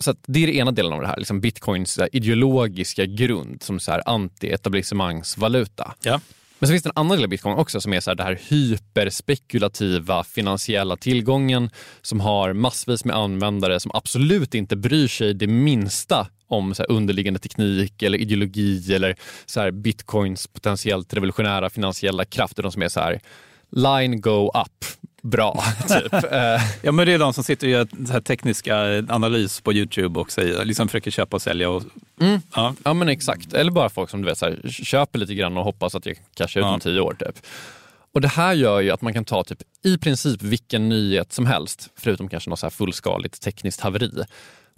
Så 0.00 0.14
det 0.26 0.42
är 0.42 0.46
den 0.46 0.56
ena 0.56 0.72
delen 0.72 0.92
av 0.92 1.00
det 1.00 1.06
här, 1.06 1.16
liksom 1.16 1.40
bitcoins 1.40 1.98
ideologiska 2.12 3.06
grund 3.06 3.62
som 3.62 3.80
så 3.80 3.92
här 3.92 4.02
anti-etablissemangsvaluta. 4.06 5.94
Ja. 6.02 6.20
Men 6.58 6.68
så 6.68 6.72
finns 6.72 6.82
det 6.82 6.88
en 6.88 6.92
annan 6.96 7.16
del 7.16 7.24
av 7.24 7.30
bitcoin 7.30 7.58
också 7.58 7.80
som 7.80 7.92
är 7.92 8.00
så 8.00 8.10
här, 8.10 8.14
det 8.14 8.22
här 8.22 8.40
hyperspekulativa 8.48 10.24
finansiella 10.24 10.96
tillgången 10.96 11.70
som 12.02 12.20
har 12.20 12.52
massvis 12.52 13.04
med 13.04 13.16
användare 13.16 13.80
som 13.80 13.90
absolut 13.94 14.54
inte 14.54 14.76
bryr 14.76 15.08
sig 15.08 15.34
det 15.34 15.46
minsta 15.46 16.26
om 16.48 16.74
så 16.74 16.82
här, 16.82 16.90
underliggande 16.90 17.40
teknik 17.40 18.02
eller 18.02 18.18
ideologi 18.18 18.94
eller 18.94 19.16
så 19.46 19.60
här, 19.60 19.70
bitcoins 19.70 20.46
potentiellt 20.46 21.14
revolutionära 21.14 21.70
finansiella 21.70 22.24
kraft. 22.24 22.56
De 22.56 22.72
som 22.72 22.82
är 22.82 22.88
så 22.88 23.00
här, 23.00 23.20
line 23.70 24.20
go 24.20 24.46
up, 24.46 24.84
bra. 25.24 25.64
Typ. 25.88 26.12
Eh. 26.14 26.60
ja, 26.82 26.92
men 26.92 27.06
det 27.06 27.12
är 27.12 27.18
de 27.18 27.32
som 27.32 27.44
sitter 27.44 27.66
och 27.66 27.70
gör 27.70 28.20
tekniska 28.20 28.76
analys 29.08 29.60
på 29.60 29.72
Youtube 29.72 30.20
och 30.20 30.32
säger, 30.32 30.64
liksom 30.64 30.88
försöker 30.88 31.10
köpa 31.10 31.36
och 31.36 31.42
sälja. 31.42 31.70
Och, 31.70 31.82
mm. 32.20 32.40
ja. 32.54 32.74
ja, 32.84 32.94
men 32.94 33.08
exakt. 33.08 33.52
Eller 33.52 33.70
bara 33.70 33.88
folk 33.88 34.10
som 34.10 34.22
du 34.22 34.28
vet, 34.28 34.38
så 34.38 34.46
här, 34.46 34.68
köper 34.68 35.18
lite 35.18 35.34
grann 35.34 35.56
och 35.56 35.64
hoppas 35.64 35.94
att 35.94 36.06
jag 36.06 36.16
cashar 36.34 36.60
ut 36.60 36.64
ja. 36.64 36.74
om 36.74 36.80
tio 36.80 37.00
år. 37.00 37.16
Typ. 37.18 37.46
Och 38.14 38.20
Det 38.20 38.28
här 38.28 38.54
gör 38.54 38.80
ju 38.80 38.90
att 38.90 39.02
man 39.02 39.12
kan 39.12 39.24
ta 39.24 39.44
typ 39.44 39.58
i 39.84 39.98
princip 39.98 40.42
vilken 40.42 40.88
nyhet 40.88 41.32
som 41.32 41.46
helst, 41.46 41.90
förutom 41.96 42.28
kanske 42.28 42.50
något 42.50 42.58
så 42.58 42.66
här 42.66 42.70
fullskaligt 42.70 43.42
tekniskt 43.42 43.80
haveri 43.80 44.24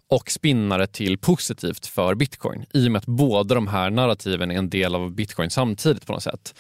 och 0.08 0.30
spinna 0.30 0.78
det 0.78 0.86
till 0.86 1.18
positivt 1.18 1.86
för 1.86 2.14
bitcoin 2.14 2.64
i 2.74 2.88
och 2.88 2.92
med 2.92 2.98
att 2.98 3.06
båda 3.06 3.54
de 3.54 3.66
här 3.66 3.90
narrativen 3.90 4.50
är 4.50 4.58
en 4.58 4.70
del 4.70 4.94
av 4.94 5.12
bitcoin 5.12 5.50
samtidigt 5.50 6.06
på 6.06 6.12
något 6.12 6.22
sätt. 6.22 6.54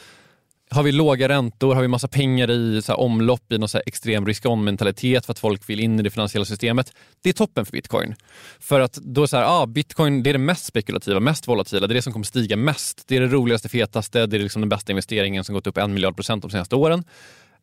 Har 0.70 0.82
vi 0.82 0.92
låga 0.92 1.28
räntor, 1.28 1.74
har 1.74 1.82
vi 1.82 1.88
massa 1.88 2.08
pengar 2.08 2.50
i 2.50 2.82
så 2.82 2.94
omlopp 2.94 3.52
i 3.52 3.58
någon 3.58 3.68
så 3.68 3.80
extrem 3.86 4.26
risk-on-mentalitet 4.26 5.26
för 5.26 5.32
att 5.32 5.38
folk 5.38 5.68
vill 5.70 5.80
in 5.80 6.00
i 6.00 6.02
det 6.02 6.10
finansiella 6.10 6.44
systemet. 6.44 6.92
Det 7.22 7.28
är 7.28 7.32
toppen 7.32 7.64
för 7.64 7.72
bitcoin. 7.72 8.14
För 8.60 8.80
att 8.80 8.92
då 8.92 9.22
är 9.22 9.26
så 9.26 9.36
här, 9.36 9.62
ah, 9.62 9.66
bitcoin 9.66 10.22
det 10.22 10.30
är 10.30 10.32
det 10.32 10.38
mest 10.38 10.64
spekulativa, 10.64 11.20
mest 11.20 11.48
volatila, 11.48 11.86
det 11.86 11.92
är 11.92 11.94
det 11.94 12.02
som 12.02 12.12
kommer 12.12 12.24
stiga 12.24 12.56
mest. 12.56 13.04
Det 13.06 13.16
är 13.16 13.20
det 13.20 13.26
roligaste, 13.26 13.68
fetaste, 13.68 14.26
det 14.26 14.36
är 14.36 14.40
liksom 14.40 14.62
den 14.62 14.68
bästa 14.68 14.92
investeringen 14.92 15.44
som 15.44 15.54
gått 15.54 15.66
upp 15.66 15.78
en 15.78 15.94
miljard 15.94 16.16
procent 16.16 16.42
de 16.42 16.50
senaste 16.50 16.76
åren. 16.76 17.04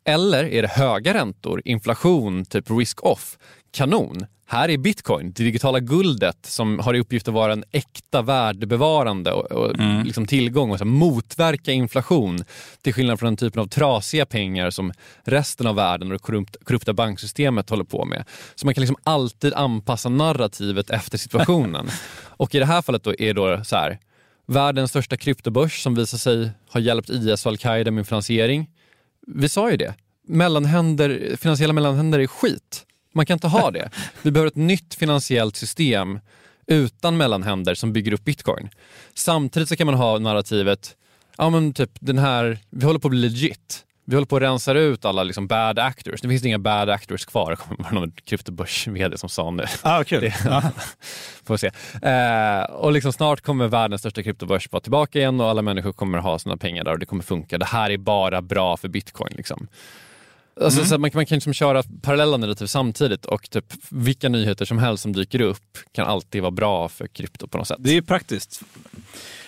Eller 0.05 0.43
är 0.43 0.61
det 0.61 0.67
höga 0.67 1.13
räntor, 1.13 1.61
inflation, 1.65 2.45
typ 2.45 2.65
risk-off? 2.69 3.37
Kanon! 3.73 4.25
Här 4.45 4.69
är 4.69 4.77
bitcoin, 4.77 5.33
det 5.35 5.43
digitala 5.43 5.79
guldet 5.79 6.45
som 6.45 6.79
har 6.79 6.93
i 6.93 6.99
uppgift 6.99 7.27
att 7.27 7.33
vara 7.33 7.53
en 7.53 7.63
äkta 7.71 8.21
värdebevarande 8.21 9.31
och, 9.31 9.51
och 9.51 9.79
mm. 9.79 10.05
liksom 10.05 10.27
tillgång 10.27 10.71
och 10.71 10.79
så 10.79 10.85
motverka 10.85 11.71
inflation. 11.71 12.43
Till 12.81 12.93
skillnad 12.93 13.19
från 13.19 13.27
den 13.27 13.37
typen 13.37 13.61
av 13.61 13.67
trasiga 13.67 14.25
pengar 14.25 14.69
som 14.69 14.91
resten 15.23 15.67
av 15.67 15.75
världen 15.75 16.07
och 16.07 16.13
det 16.13 16.19
korrupt, 16.19 16.57
korrupta 16.63 16.93
banksystemet 16.93 17.69
håller 17.69 17.83
på 17.83 18.05
med. 18.05 18.25
Så 18.55 18.67
man 18.67 18.73
kan 18.73 18.81
liksom 18.81 18.97
alltid 19.03 19.53
anpassa 19.53 20.09
narrativet 20.09 20.89
efter 20.89 21.17
situationen. 21.17 21.89
och 22.25 22.55
i 22.55 22.59
det 22.59 22.65
här 22.65 22.81
fallet 22.81 23.03
då 23.03 23.13
är 23.19 23.33
då 23.33 23.63
så 23.63 23.75
här, 23.75 23.99
världens 24.45 24.89
största 24.89 25.17
kryptobörs 25.17 25.83
som 25.83 25.95
visar 25.95 26.17
sig 26.17 26.51
ha 26.69 26.79
hjälpt 26.79 27.09
IS 27.09 27.45
och 27.45 27.51
al-Qaida 27.51 27.91
med 27.91 28.07
finansiering. 28.07 28.69
Vi 29.27 29.49
sa 29.49 29.71
ju 29.71 29.77
det, 29.77 29.93
mellanhänder, 30.27 31.35
finansiella 31.37 31.73
mellanhänder 31.73 32.19
är 32.19 32.27
skit. 32.27 32.85
Man 33.13 33.25
kan 33.25 33.35
inte 33.35 33.47
ha 33.47 33.71
det. 33.71 33.89
Vi 34.21 34.31
behöver 34.31 34.47
ett 34.47 34.55
nytt 34.55 34.95
finansiellt 34.95 35.55
system 35.55 36.19
utan 36.67 37.17
mellanhänder 37.17 37.75
som 37.75 37.93
bygger 37.93 38.13
upp 38.13 38.23
bitcoin. 38.23 38.69
Samtidigt 39.13 39.69
så 39.69 39.75
kan 39.75 39.85
man 39.85 39.95
ha 39.95 40.19
narrativet, 40.19 40.95
ja 41.37 41.49
men 41.49 41.73
typ 41.73 41.91
den 41.99 42.17
här, 42.17 42.57
vi 42.69 42.85
håller 42.85 42.99
på 42.99 43.07
att 43.07 43.11
bli 43.11 43.19
legit. 43.19 43.85
Vi 44.05 44.15
håller 44.15 44.25
på 44.25 44.35
att 44.35 44.41
rensa 44.41 44.73
ut 44.73 45.05
alla 45.05 45.23
liksom 45.23 45.47
bad 45.47 45.79
actors. 45.79 46.21
Det 46.21 46.29
finns 46.29 46.45
inga 46.45 46.59
bad 46.59 46.89
actors 46.89 47.25
kvar. 47.25 47.55
Kommer 47.55 47.91
någon 47.91 48.11
kryptobörs-vd 48.11 49.17
som 49.17 49.29
sa 49.29 49.51
nu. 49.51 49.65
Ah, 49.81 50.03
kul. 50.03 50.21
Det, 50.21 50.33
ja. 50.45 50.61
får 51.43 51.57
se. 51.57 51.71
Eh, 52.01 52.63
och 52.63 52.91
liksom 52.91 53.13
snart 53.13 53.41
kommer 53.41 53.67
världens 53.67 54.01
största 54.01 54.23
kryptobörs 54.23 54.71
vara 54.71 54.81
tillbaka 54.81 55.19
igen 55.19 55.41
och 55.41 55.49
alla 55.49 55.61
människor 55.61 55.91
kommer 55.91 56.17
ha 56.17 56.39
sina 56.39 56.57
pengar 56.57 56.83
där 56.83 56.91
och 56.91 56.99
det 56.99 57.05
kommer 57.05 57.23
funka. 57.23 57.57
Det 57.57 57.65
här 57.65 57.89
är 57.89 57.97
bara 57.97 58.41
bra 58.41 58.77
för 58.77 58.87
bitcoin. 58.87 59.33
Liksom. 59.37 59.67
Alltså, 60.61 60.79
mm. 60.79 60.89
så 60.89 60.97
man, 60.97 61.11
man 61.13 61.25
kan 61.25 61.35
liksom 61.35 61.53
köra 61.53 61.83
parallella 62.01 62.37
narrativ 62.37 62.65
samtidigt 62.65 63.25
och 63.25 63.49
typ 63.49 63.65
vilka 63.89 64.29
nyheter 64.29 64.65
som 64.65 64.77
helst 64.77 65.03
som 65.03 65.13
dyker 65.13 65.41
upp 65.41 65.77
kan 65.91 66.07
alltid 66.07 66.41
vara 66.41 66.51
bra 66.51 66.89
för 66.89 67.07
krypto 67.07 67.47
på 67.47 67.57
något 67.57 67.67
sätt. 67.67 67.77
Det 67.79 67.97
är 67.97 68.01
praktiskt. 68.01 68.61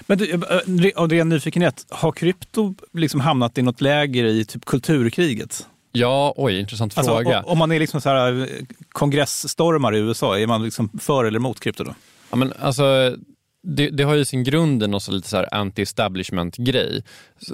Men 0.02 0.18
du, 0.18 0.32
eh, 0.32 1.02
av 1.02 1.10
ren 1.10 1.30
nyfikenhet, 1.30 1.86
har 1.90 2.12
krypto 2.12 2.76
liksom 2.94 3.20
hamnat 3.20 3.58
i 3.58 3.62
något 3.62 3.82
läger 3.82 4.26
i 4.26 4.46
typ 4.46 4.66
kulturkriget? 4.66 5.68
Ja, 5.92 6.34
oj, 6.38 6.60
intressant 6.60 6.98
alltså, 6.98 7.16
fråga. 7.16 7.42
Om 7.42 7.58
man 7.58 7.72
är 7.72 7.80
liksom 7.80 8.02
så 8.02 8.10
här 8.10 8.42
eh, 8.42 8.48
kongressstormar 8.90 9.96
i 9.96 10.00
USA, 10.00 10.40
är 10.40 10.48
man 10.48 10.64
liksom 10.64 10.90
för 11.00 11.26
eller 11.26 11.40
emot 11.40 11.60
krypto 11.60 11.84
då? 11.84 11.96
Ja, 12.30 12.36
men 12.36 12.54
alltså, 12.60 13.16
det, 13.66 13.90
det, 13.90 14.04
har 14.04 14.16
ju 14.16 14.26
sin 14.26 14.44
grund 14.44 14.84
i 14.84 14.88
någon 14.88 15.02
lite 15.10 15.30
så 15.30 15.44
anti-establishment-grej 15.44 17.04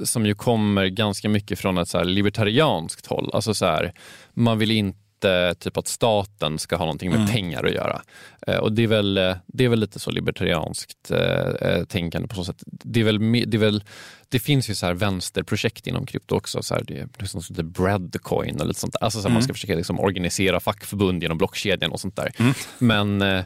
som 0.03 0.25
ju 0.25 0.35
kommer 0.35 0.87
ganska 0.87 1.29
mycket 1.29 1.59
från 1.59 1.77
ett 1.77 1.89
så 1.89 2.03
libertarianskt 2.03 3.07
håll. 3.07 3.29
Alltså 3.33 3.53
så 3.53 3.65
här, 3.65 3.93
man 4.33 4.59
vill 4.59 4.71
inte 4.71 5.55
typ 5.59 5.77
att 5.77 5.87
staten 5.87 6.59
ska 6.59 6.75
ha 6.75 6.85
någonting 6.85 7.09
med 7.09 7.19
mm. 7.19 7.31
pengar 7.31 7.63
att 7.63 7.73
göra. 7.73 8.01
Eh, 8.47 8.57
och 8.57 8.71
det 8.71 8.83
är, 8.83 8.87
väl, 8.87 9.17
eh, 9.17 9.35
det 9.47 9.65
är 9.65 9.69
väl 9.69 9.79
lite 9.79 9.99
så 9.99 10.11
libertarianskt 10.11 11.11
eh, 11.11 11.69
eh, 11.69 11.83
tänkande 11.83 12.27
på 12.27 12.35
så 12.35 12.43
sätt. 12.43 12.63
Det, 12.65 12.99
är 12.99 13.03
väl, 13.03 13.19
det, 13.31 13.57
är 13.57 13.59
väl, 13.59 13.83
det 14.29 14.39
finns 14.39 14.69
ju 14.69 14.75
så 14.75 14.85
här 14.85 14.93
vänsterprojekt 14.93 15.87
inom 15.87 16.05
krypto 16.05 16.35
också. 16.35 16.63
Så 16.63 16.73
här, 16.73 16.83
det 16.87 16.99
är 16.99 17.07
liksom 17.19 17.41
sånt 17.41 17.61
breadcoin 17.61 18.61
och 18.61 18.67
lite 18.67 18.79
sånt 18.79 18.93
där. 18.93 19.03
Alltså 19.03 19.19
så 19.19 19.23
här, 19.23 19.29
mm. 19.29 19.33
Man 19.33 19.43
ska 19.43 19.53
försöka 19.53 19.75
liksom 19.75 19.99
organisera 19.99 20.59
fackförbund 20.59 21.23
genom 21.23 21.37
blockkedjan 21.37 21.91
och 21.91 21.99
sånt 21.99 22.15
där. 22.15 22.31
Mm. 22.39 22.53
Men 22.77 23.43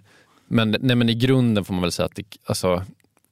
men, 0.47 0.75
nej, 0.79 0.95
men 0.95 1.09
i 1.09 1.15
grunden 1.15 1.65
får 1.65 1.73
man 1.73 1.81
väl 1.81 1.91
säga 1.91 2.05
att 2.05 2.15
det, 2.15 2.37
alltså, 2.45 2.83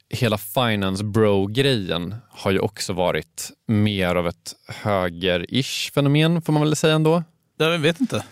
hela 0.10 0.38
finance 0.38 1.04
bro-grejen 1.04 2.15
har 2.30 2.52
ju 2.52 2.60
också 2.60 2.93
varit 2.93 3.52
mer 3.67 4.15
av 4.15 4.28
ett 4.28 4.56
höger-ish 4.67 5.93
fenomen 5.93 6.41
får 6.41 6.54
man 6.54 6.62
väl 6.62 6.76
säga 6.76 6.95
ändå. 6.95 7.23
Jag 7.58 7.80
vet 7.80 8.02
inte 8.02 8.23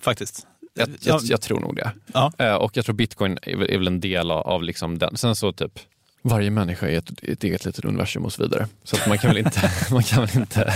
faktiskt. 0.00 0.46
Jag, 0.74 0.88
jag, 1.00 1.20
jag 1.24 1.40
tror 1.40 1.60
nog 1.60 1.76
det. 1.76 1.92
Ja. 2.14 2.32
Eh, 2.38 2.54
och 2.54 2.76
jag 2.76 2.84
tror 2.84 2.94
bitcoin 2.94 3.38
är, 3.42 3.78
väl 3.78 3.86
en 3.86 4.00
del 4.00 4.30
av, 4.30 4.62
liksom 4.62 4.98
den. 4.98 5.16
Sen 5.16 5.36
så 5.36 5.52
typ 5.52 5.78
varje 6.22 6.50
människa 6.50 6.88
är 6.88 6.98
ett, 6.98 7.22
ett 7.22 7.44
eget 7.44 7.64
litet 7.64 7.84
universum 7.84 8.24
och 8.24 8.32
så 8.32 8.42
vidare. 8.42 8.68
Så 8.84 8.96
att 8.96 9.08
man 9.08 9.18
kan 9.18 9.30
väl 9.30 9.38
inte, 9.38 9.70
man 9.90 10.02
kan 10.02 10.26
väl 10.26 10.36
inte 10.36 10.74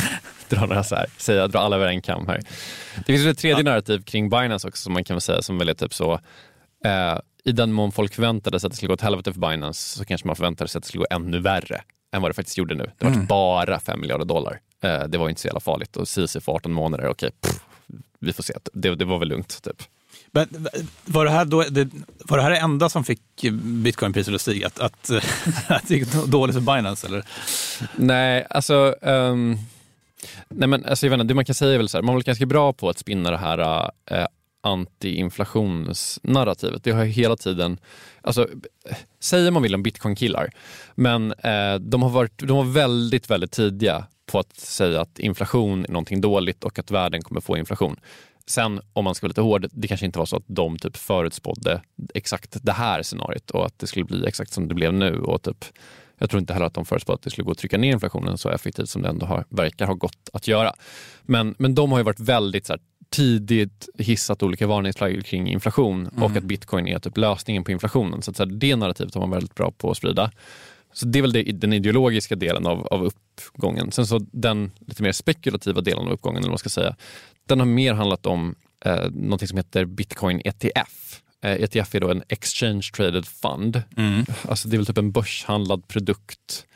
dra 0.48 0.66
några 0.66 0.84
så 0.84 0.94
här, 0.94 1.06
säga, 1.16 1.48
dra 1.48 1.58
alla 1.58 1.76
över 1.76 1.86
en 1.86 2.02
kam 2.02 2.26
här. 2.26 2.40
Det 2.96 3.04
finns 3.04 3.26
ett 3.26 3.38
tredje 3.38 3.58
ja. 3.58 3.62
narrativ 3.62 4.02
kring 4.02 4.30
Binance 4.30 4.68
också 4.68 4.82
som 4.82 4.92
man 4.92 5.04
kan 5.04 5.14
väl 5.14 5.20
säga 5.20 5.42
som 5.42 5.58
väl 5.58 5.68
är 5.68 5.74
typ 5.74 5.94
så 5.94 6.20
Eh, 6.84 7.18
i 7.44 7.52
den 7.52 7.72
mån 7.72 7.92
folk 7.92 8.14
förväntade 8.14 8.60
sig 8.60 8.66
att 8.66 8.72
det 8.72 8.76
skulle 8.76 8.88
gå 8.88 8.94
åt 8.94 9.00
helvete 9.00 9.32
för 9.32 9.40
Binance 9.40 9.98
så 9.98 10.04
kanske 10.04 10.26
man 10.26 10.36
förväntade 10.36 10.68
sig 10.68 10.78
att 10.78 10.82
det 10.82 10.88
skulle 10.88 11.04
gå 11.04 11.14
ännu 11.14 11.38
värre 11.38 11.82
än 12.12 12.22
vad 12.22 12.30
det 12.30 12.34
faktiskt 12.34 12.58
gjorde 12.58 12.74
nu. 12.74 12.90
Det 12.98 13.04
var 13.04 13.26
bara 13.26 13.80
5 13.80 14.00
miljarder 14.00 14.24
dollar. 14.24 14.60
Eh, 14.82 15.04
det 15.04 15.18
var 15.18 15.28
inte 15.28 15.40
så 15.40 15.46
jävla 15.46 15.60
farligt 15.60 15.96
och 15.96 16.08
CC 16.08 16.36
för 16.40 16.52
18 16.52 16.72
månader, 16.72 17.08
okej, 17.08 17.30
pff, 17.40 17.60
vi 18.18 18.32
får 18.32 18.42
se. 18.42 18.54
Det, 18.72 18.94
det 18.94 19.04
var 19.04 19.18
väl 19.18 19.28
lugnt. 19.28 19.62
Typ. 19.62 19.82
Men 20.30 20.68
var 21.04 21.24
det 21.24 21.30
här, 21.30 21.44
då, 21.44 21.62
det, 21.62 21.88
var 22.24 22.36
det 22.36 22.42
här 22.42 22.50
det 22.50 22.56
enda 22.56 22.88
som 22.88 23.04
fick 23.04 23.20
bitcoinpriset 23.62 24.34
att 24.34 24.40
stiga? 24.40 24.66
Att, 24.66 24.80
att, 24.80 25.10
att 25.68 25.88
det 25.88 25.94
gick 25.94 26.12
dåligt 26.12 26.54
för 26.54 26.74
Binance? 26.74 27.06
Eller? 27.06 27.24
Nej, 27.96 28.46
alltså... 28.50 28.94
ehm, 29.02 29.58
nej 30.48 30.68
men, 30.68 30.84
alltså 30.84 31.06
jag 31.06 31.10
vet 31.10 31.20
inte, 31.20 31.28
det 31.28 31.34
man 31.34 31.44
kan 31.44 31.54
säga 31.54 31.74
är 31.74 31.78
väl 31.78 31.88
så 31.88 31.98
här, 31.98 32.02
man 32.02 32.14
väl 32.14 32.24
ganska 32.24 32.46
bra 32.46 32.72
på 32.72 32.88
att 32.88 32.98
spinna 32.98 33.30
det 33.30 33.38
här 33.38 33.90
eh, 34.06 34.26
anti-inflationsnarrativet. 34.60 36.84
Det 36.84 36.90
har 36.90 37.04
hela 37.04 37.36
tiden, 37.36 37.78
alltså, 38.22 38.48
säger 39.20 39.50
man 39.50 39.62
vill 39.62 39.74
om 39.74 39.82
bitcoin-killar, 39.82 40.50
men 40.94 41.32
eh, 41.32 41.74
de, 41.74 42.02
har 42.02 42.10
varit, 42.10 42.38
de 42.38 42.56
var 42.56 42.64
väldigt, 42.64 43.30
väldigt 43.30 43.52
tidiga 43.52 44.06
på 44.26 44.38
att 44.38 44.56
säga 44.56 45.00
att 45.00 45.18
inflation 45.18 45.84
är 45.84 45.92
någonting 45.92 46.20
dåligt 46.20 46.64
och 46.64 46.78
att 46.78 46.90
världen 46.90 47.22
kommer 47.22 47.40
få 47.40 47.56
inflation. 47.56 47.96
Sen 48.46 48.80
om 48.92 49.04
man 49.04 49.14
ska 49.14 49.24
vara 49.24 49.28
lite 49.28 49.40
hård, 49.40 49.68
det 49.72 49.88
kanske 49.88 50.06
inte 50.06 50.18
var 50.18 50.26
så 50.26 50.36
att 50.36 50.44
de 50.46 50.78
typ 50.78 50.96
förutspådde 50.96 51.82
exakt 52.14 52.56
det 52.62 52.72
här 52.72 53.02
scenariot 53.02 53.50
och 53.50 53.66
att 53.66 53.78
det 53.78 53.86
skulle 53.86 54.04
bli 54.04 54.26
exakt 54.26 54.52
som 54.52 54.68
det 54.68 54.74
blev 54.74 54.92
nu. 54.92 55.20
Och 55.20 55.42
typ, 55.42 55.64
jag 56.18 56.30
tror 56.30 56.40
inte 56.40 56.52
heller 56.52 56.66
att 56.66 56.74
de 56.74 56.84
förutspådde 56.84 57.14
att 57.14 57.22
det 57.22 57.30
skulle 57.30 57.44
gå 57.44 57.50
att 57.50 57.58
trycka 57.58 57.78
ner 57.78 57.92
inflationen 57.92 58.38
så 58.38 58.48
effektivt 58.48 58.88
som 58.88 59.02
det 59.02 59.08
ändå 59.08 59.26
har, 59.26 59.44
verkar 59.48 59.86
ha 59.86 59.94
gått 59.94 60.30
att 60.32 60.48
göra. 60.48 60.74
Men, 61.22 61.54
men 61.58 61.74
de 61.74 61.92
har 61.92 61.98
ju 61.98 62.04
varit 62.04 62.20
väldigt 62.20 62.66
så 62.66 62.72
här, 62.72 62.80
tidigt 63.10 63.88
hissat 63.98 64.42
olika 64.42 64.66
varningsflaggor 64.66 65.20
kring 65.20 65.48
inflation 65.48 66.06
och 66.06 66.36
att 66.36 66.44
bitcoin 66.44 66.86
är 66.86 66.98
typ 66.98 67.16
lösningen 67.16 67.64
på 67.64 67.70
inflationen. 67.70 68.22
Så, 68.22 68.30
att, 68.30 68.36
så 68.36 68.44
här, 68.44 68.50
det 68.50 68.76
narrativet 68.76 69.14
var 69.14 69.22
man 69.22 69.30
väldigt 69.30 69.54
bra 69.54 69.70
på 69.70 69.90
att 69.90 69.96
sprida. 69.96 70.30
Så 70.92 71.06
det 71.06 71.18
är 71.18 71.22
väl 71.22 71.32
det, 71.32 71.42
den 71.42 71.72
ideologiska 71.72 72.36
delen 72.36 72.66
av, 72.66 72.86
av 72.86 73.04
uppgången. 73.04 73.92
Sen 73.92 74.06
så 74.06 74.18
den 74.32 74.70
lite 74.86 75.02
mer 75.02 75.12
spekulativa 75.12 75.80
delen 75.80 76.06
av 76.06 76.12
uppgången, 76.12 76.38
eller 76.38 76.48
man 76.48 76.58
ska 76.58 76.68
säga, 76.68 76.96
den 77.46 77.58
har 77.58 77.66
mer 77.66 77.94
handlat 77.94 78.26
om 78.26 78.54
eh, 78.84 79.10
något 79.10 79.48
som 79.48 79.56
heter 79.56 79.84
Bitcoin 79.84 80.42
ETF. 80.44 81.22
Eh, 81.42 81.52
ETF 81.52 81.94
är 81.94 82.00
då 82.00 82.10
en 82.10 82.22
Exchange 82.28 82.90
Traded 82.96 83.26
Fund. 83.26 83.82
Alltså 84.48 84.68
det 84.68 84.76
är 84.76 84.78
väl 84.78 84.86
typ 84.86 84.98
en 84.98 85.12
börshandlad 85.12 85.88
produkt 85.88 86.66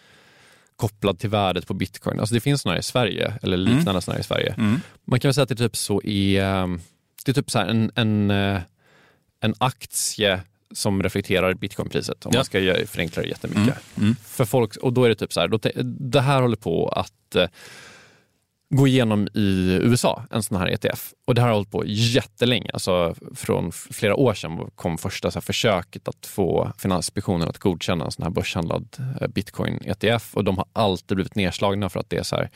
kopplad 0.76 1.18
till 1.18 1.30
värdet 1.30 1.66
på 1.66 1.74
bitcoin. 1.74 2.20
Alltså 2.20 2.34
det 2.34 2.40
finns 2.40 2.62
sådana 2.62 2.78
i 2.78 2.82
Sverige, 2.82 3.34
eller 3.42 3.56
liknande 3.56 3.90
mm. 3.90 4.02
sådana 4.02 4.20
i 4.20 4.24
Sverige. 4.24 4.54
Man 5.04 5.20
kan 5.20 5.28
väl 5.28 5.34
säga 5.34 5.42
att 5.42 5.48
det 5.48 5.54
är 5.54 5.68
typ 5.68 5.76
så 5.76 6.02
i, 6.02 6.36
eh, 6.36 6.66
det 7.24 7.30
är 7.30 7.32
typ 7.32 7.50
så 7.50 7.58
en, 7.58 7.90
en, 7.94 8.30
eh, 8.30 8.60
en 9.40 9.54
aktie 9.58 10.40
som 10.74 11.02
reflekterar 11.02 11.54
bitcoinpriset 11.54 12.26
om 12.26 12.30
Ja. 12.34 12.38
man 12.38 12.44
ska 12.44 12.86
förenkla 12.86 13.22
det 13.22 13.28
jättemycket. 13.28 13.74
För 14.24 14.44
folk, 14.44 14.76
och 14.76 14.92
då 14.92 15.04
är 15.04 15.08
det 15.08 15.14
typ 15.14 15.32
så 15.32 15.40
här, 15.40 15.48
då, 15.48 15.58
det 15.84 16.20
här 16.20 16.42
håller 16.42 16.56
på 16.56 16.88
att 16.88 17.34
eh, 17.34 17.48
gå 18.76 18.86
igenom 18.86 19.28
i 19.34 19.78
USA, 19.82 20.22
en 20.30 20.42
sån 20.42 20.58
här 20.58 20.66
ETF. 20.66 21.12
Och 21.26 21.34
det 21.34 21.40
här 21.40 21.48
har 21.48 21.54
hållit 21.54 21.70
på 21.70 21.82
jättelänge. 21.86 22.70
Alltså 22.72 23.14
från 23.34 23.72
flera 23.72 24.16
år 24.16 24.34
sedan 24.34 24.70
kom 24.74 24.98
första 24.98 25.30
så 25.30 25.40
försöket 25.40 26.08
att 26.08 26.26
få 26.26 26.72
Finansinspektionen 26.78 27.48
att 27.48 27.58
godkänna 27.58 28.04
en 28.04 28.10
sån 28.10 28.22
här 28.22 28.30
börshandlad 28.30 28.86
eh, 29.20 29.28
bitcoin-ETF. 29.28 30.34
Och 30.34 30.44
de 30.44 30.56
har 30.56 30.66
alltid 30.72 31.16
blivit 31.16 31.34
nedslagna 31.34 31.88
för 31.88 32.00
att 32.00 32.10
det 32.10 32.16
är 32.16 32.22
så 32.22 32.36
här 32.36 32.50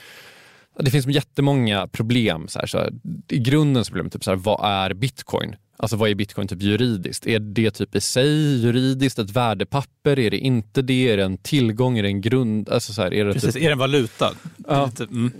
det 0.82 0.90
finns 0.90 1.06
jättemånga 1.06 1.88
problem. 1.88 2.48
Så 2.48 2.58
här, 2.58 2.66
så 2.66 2.78
här, 2.78 2.92
I 3.28 3.38
grunden 3.38 3.84
så 3.84 3.92
blir 3.92 4.02
det 4.02 4.10
typ 4.10 4.24
så 4.24 4.30
här, 4.30 4.36
vad 4.36 4.60
är 4.62 4.94
bitcoin? 4.94 5.56
Alltså 5.76 5.96
vad 5.96 6.10
är 6.10 6.14
bitcoin 6.14 6.48
typ 6.48 6.62
juridiskt? 6.62 7.26
Är 7.26 7.38
det 7.38 7.70
typ 7.70 7.94
i 7.94 8.00
sig 8.00 8.60
juridiskt 8.62 9.18
ett 9.18 9.30
värdepapper? 9.30 10.18
Är 10.18 10.30
det 10.30 10.38
inte 10.38 10.82
det? 10.82 11.12
Är 11.12 11.16
det 11.16 11.24
en 11.24 11.38
tillgång? 11.38 11.98
Är 11.98 12.02
det 12.02 12.08
en 12.08 12.20
grund? 12.20 12.68
Alltså 12.68 12.92
så 12.92 13.02
här, 13.02 13.14
är 13.14 13.24
det 13.24 13.32
Precis, 13.32 13.54
typ, 13.54 13.62
är 13.62 13.66
det 13.66 13.72
en 13.72 13.78
valuta? 13.78 14.32
Ja. 14.68 14.86
Lite, 14.86 15.04
mm. 15.04 15.32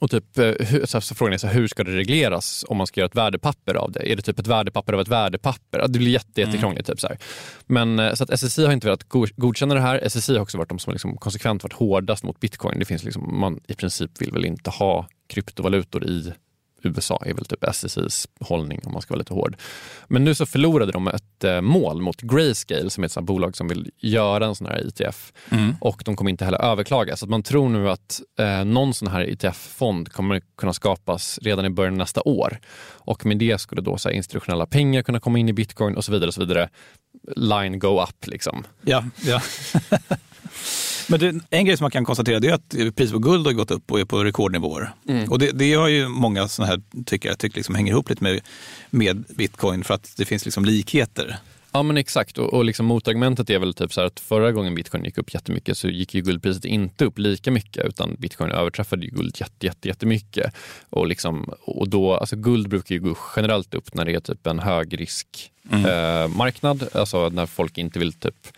Och 0.00 0.10
typ, 0.10 0.38
eh, 0.38 0.52
så 0.84 1.00
så 1.00 1.14
frågan 1.14 1.32
är 1.34 1.38
så 1.38 1.46
här, 1.46 1.54
hur 1.54 1.68
ska 1.68 1.84
det 1.84 1.96
regleras 1.96 2.64
om 2.68 2.76
man 2.76 2.86
ska 2.86 3.00
göra 3.00 3.06
ett 3.06 3.16
värdepapper 3.16 3.74
av 3.74 3.92
det? 3.92 4.12
Är 4.12 4.16
det 4.16 4.22
typ 4.22 4.38
ett 4.38 4.46
värdepapper 4.46 4.92
av 4.92 5.00
ett 5.00 5.08
värdepapper? 5.08 5.88
Det 5.88 5.98
blir 5.98 6.10
jätte, 6.10 6.40
jättekrångligt. 6.40 6.86
Typ, 6.86 7.00
så 7.00 7.08
här. 7.08 7.18
Men 7.66 7.98
eh, 7.98 8.14
så 8.14 8.24
att 8.24 8.30
SSI 8.30 8.66
har 8.66 8.72
inte 8.72 8.86
velat 8.86 9.08
go- 9.08 9.26
godkänna 9.36 9.74
det 9.74 9.80
här. 9.80 10.00
SSI 10.08 10.34
har 10.34 10.42
också 10.42 10.58
varit 10.58 10.68
de 10.68 10.78
som 10.78 10.92
liksom 10.92 11.16
konsekvent 11.16 11.62
varit 11.62 11.72
hårdast 11.72 12.24
mot 12.24 12.40
bitcoin. 12.40 12.78
Det 12.78 12.84
finns 12.84 13.04
liksom, 13.04 13.40
man 13.40 13.60
i 13.68 13.74
princip 13.74 14.22
vill 14.22 14.32
väl 14.32 14.44
inte 14.44 14.70
ha 14.70 15.06
kryptovalutor 15.28 16.04
i 16.04 16.32
USA 16.86 17.22
är 17.26 17.34
väl 17.34 17.44
typ 17.44 17.64
SSIs 17.64 18.28
hållning 18.40 18.80
om 18.84 18.92
man 18.92 19.02
ska 19.02 19.14
vara 19.14 19.18
lite 19.18 19.34
hård. 19.34 19.56
Men 20.08 20.24
nu 20.24 20.34
så 20.34 20.46
förlorade 20.46 20.92
de 20.92 21.08
ett 21.08 21.44
eh, 21.44 21.60
mål 21.60 22.00
mot 22.00 22.20
Grayscale 22.20 22.90
som 22.90 23.04
är 23.04 23.06
ett 23.06 23.12
sånt 23.12 23.26
bolag 23.26 23.56
som 23.56 23.68
vill 23.68 23.90
göra 23.98 24.46
en 24.46 24.54
sån 24.54 24.66
här 24.66 24.86
ETF. 24.86 25.32
Och 25.80 26.02
de 26.04 26.16
kommer 26.16 26.30
inte 26.30 26.44
heller 26.44 26.62
överklaga. 26.62 27.16
Så 27.16 27.26
man 27.26 27.42
tror 27.42 27.68
nu 27.68 27.90
att 27.90 28.20
eh, 28.38 28.64
någon 28.64 28.94
sån 28.94 29.08
här 29.08 29.20
ETF-fond 29.20 30.12
kommer 30.12 30.40
kunna 30.58 30.72
skapas 30.72 31.38
redan 31.42 31.64
i 31.64 31.70
början 31.70 31.94
av 31.94 31.98
nästa 31.98 32.22
år. 32.24 32.58
Och 33.06 33.26
med 33.26 33.38
det 33.38 33.60
skulle 33.60 33.82
då 33.82 33.98
så 33.98 34.08
här, 34.08 34.16
institutionella 34.16 34.66
pengar 34.66 35.02
kunna 35.02 35.20
komma 35.20 35.38
in 35.38 35.48
i 35.48 35.52
bitcoin 35.52 35.96
och 35.96 36.04
så 36.04 36.12
vidare. 36.12 36.28
Och 36.28 36.34
så 36.34 36.40
vidare. 36.40 36.68
Line 37.36 37.78
go 37.78 38.02
up 38.02 38.26
liksom. 38.26 38.64
Ja, 38.84 39.04
ja. 39.24 39.42
Men 41.08 41.20
det, 41.20 41.40
en 41.50 41.64
grej 41.64 41.76
som 41.76 41.84
man 41.84 41.90
kan 41.90 42.04
konstatera 42.04 42.36
är 42.36 42.52
att 42.52 42.94
priset 42.96 43.12
på 43.12 43.18
guld 43.18 43.46
har 43.46 43.52
gått 43.52 43.70
upp 43.70 43.92
och 43.92 44.00
är 44.00 44.04
på 44.04 44.24
rekordnivåer. 44.24 44.92
Och 45.28 45.38
det, 45.38 45.50
det 45.52 45.74
har 45.74 45.88
ju 45.88 46.08
många 46.08 46.48
sådana 46.48 46.72
här 46.72 47.04
tyckare 47.04 47.34
tycker 47.34 47.56
liksom 47.56 47.74
hänger 47.74 47.92
ihop 47.92 48.10
lite 48.10 48.24
med, 48.24 48.40
med 48.90 49.24
bitcoin 49.28 49.84
för 49.84 49.94
att 49.94 50.12
det 50.16 50.24
finns 50.24 50.44
liksom 50.44 50.64
likheter. 50.64 51.38
Ja 51.76 51.82
men 51.82 51.96
exakt 51.96 52.38
och, 52.38 52.54
och 52.54 52.64
liksom 52.64 52.86
motargumentet 52.86 53.50
är 53.50 53.58
väl 53.58 53.74
typ 53.74 53.92
så 53.92 54.00
här 54.00 54.06
att 54.06 54.20
förra 54.20 54.52
gången 54.52 54.74
bitcoin 54.74 55.04
gick 55.04 55.18
upp 55.18 55.34
jättemycket 55.34 55.78
så 55.78 55.88
gick 55.88 56.14
ju 56.14 56.20
guldpriset 56.20 56.64
inte 56.64 57.04
upp 57.04 57.18
lika 57.18 57.50
mycket 57.50 57.86
utan 57.86 58.16
bitcoin 58.18 58.50
överträffade 58.50 59.04
ju 59.04 59.10
guld 59.10 59.36
jätte, 59.40 59.66
jätte, 59.66 59.88
jättemycket. 59.88 60.54
Och, 60.90 61.06
liksom, 61.06 61.54
och 61.60 61.88
då, 61.88 62.14
alltså 62.14 62.36
guld 62.36 62.68
brukar 62.68 62.94
ju 62.94 63.00
gå 63.00 63.16
generellt 63.36 63.74
upp 63.74 63.94
när 63.94 64.04
det 64.04 64.14
är 64.14 64.20
typ 64.20 64.46
en 64.46 64.58
högrisk 64.58 65.52
eh, 65.72 66.28
marknad, 66.28 66.88
alltså 66.92 67.28
när 67.28 67.46
folk 67.46 67.78
inte 67.78 67.98
vill 67.98 68.12
typ 68.12 68.48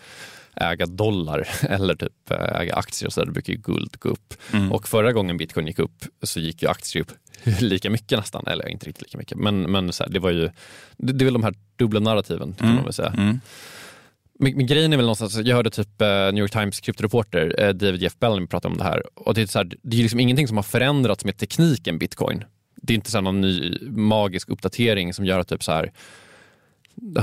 äga 0.60 0.86
dollar 0.86 1.48
eller 1.68 1.94
typ 1.94 2.30
eh, 2.30 2.60
äga 2.60 2.74
aktier 2.74 3.06
och 3.06 3.12
så 3.12 3.24
där, 3.24 3.32
brukar 3.32 3.52
ju 3.52 3.58
guld 3.58 3.96
gå 3.98 4.08
upp. 4.08 4.34
Och 4.70 4.88
förra 4.88 5.12
gången 5.12 5.36
bitcoin 5.36 5.66
gick 5.66 5.78
upp 5.78 6.04
så 6.22 6.40
gick 6.40 6.62
ju 6.62 6.68
aktier 6.68 7.02
upp 7.02 7.12
lika 7.60 7.90
mycket 7.90 8.18
nästan, 8.18 8.46
eller 8.46 8.68
inte 8.68 8.86
riktigt 8.86 9.02
lika 9.02 9.18
mycket, 9.18 9.38
men, 9.38 9.62
men 9.62 9.92
så 9.92 10.04
här, 10.04 10.10
det 10.10 10.18
var 10.18 10.30
ju, 10.30 10.50
det, 10.96 11.12
det 11.12 11.22
är 11.22 11.24
väl 11.24 11.34
de 11.34 11.42
här 11.42 11.54
dubbla 11.76 12.00
narrativen 12.00 12.54
kan 12.54 12.74
man 12.74 12.84
väl 12.84 12.92
säga. 12.92 13.40
Men, 14.38 14.56
men 14.56 14.66
grejen 14.66 14.92
är 14.92 14.96
väl 14.96 15.06
någonstans, 15.06 15.36
jag 15.36 15.56
hörde 15.56 15.70
typ 15.70 16.02
eh, 16.02 16.08
New 16.08 16.38
York 16.38 16.52
Times 16.52 16.80
kryptoreporter 16.80 17.54
eh, 17.58 17.68
David 17.68 18.02
Jeff 18.02 18.18
Bellamy 18.18 18.46
prata 18.46 18.68
om 18.68 18.76
det 18.76 18.84
här. 18.84 19.02
Och 19.14 19.34
det, 19.34 19.42
är 19.42 19.46
så 19.46 19.58
här, 19.58 19.72
det 19.82 19.96
är 19.96 20.02
liksom 20.02 20.20
ingenting 20.20 20.48
som 20.48 20.56
har 20.56 20.64
förändrats 20.64 21.24
med 21.24 21.36
tekniken 21.36 21.98
bitcoin. 21.98 22.44
Det 22.82 22.92
är 22.92 22.94
inte 22.94 23.10
så 23.10 23.20
någon 23.20 23.40
ny 23.40 23.78
magisk 23.90 24.48
uppdatering 24.48 25.14
som 25.14 25.24
gör 25.24 25.38
att 25.38 25.48
typ 25.48 25.64
så 25.64 25.72
här, 25.72 25.92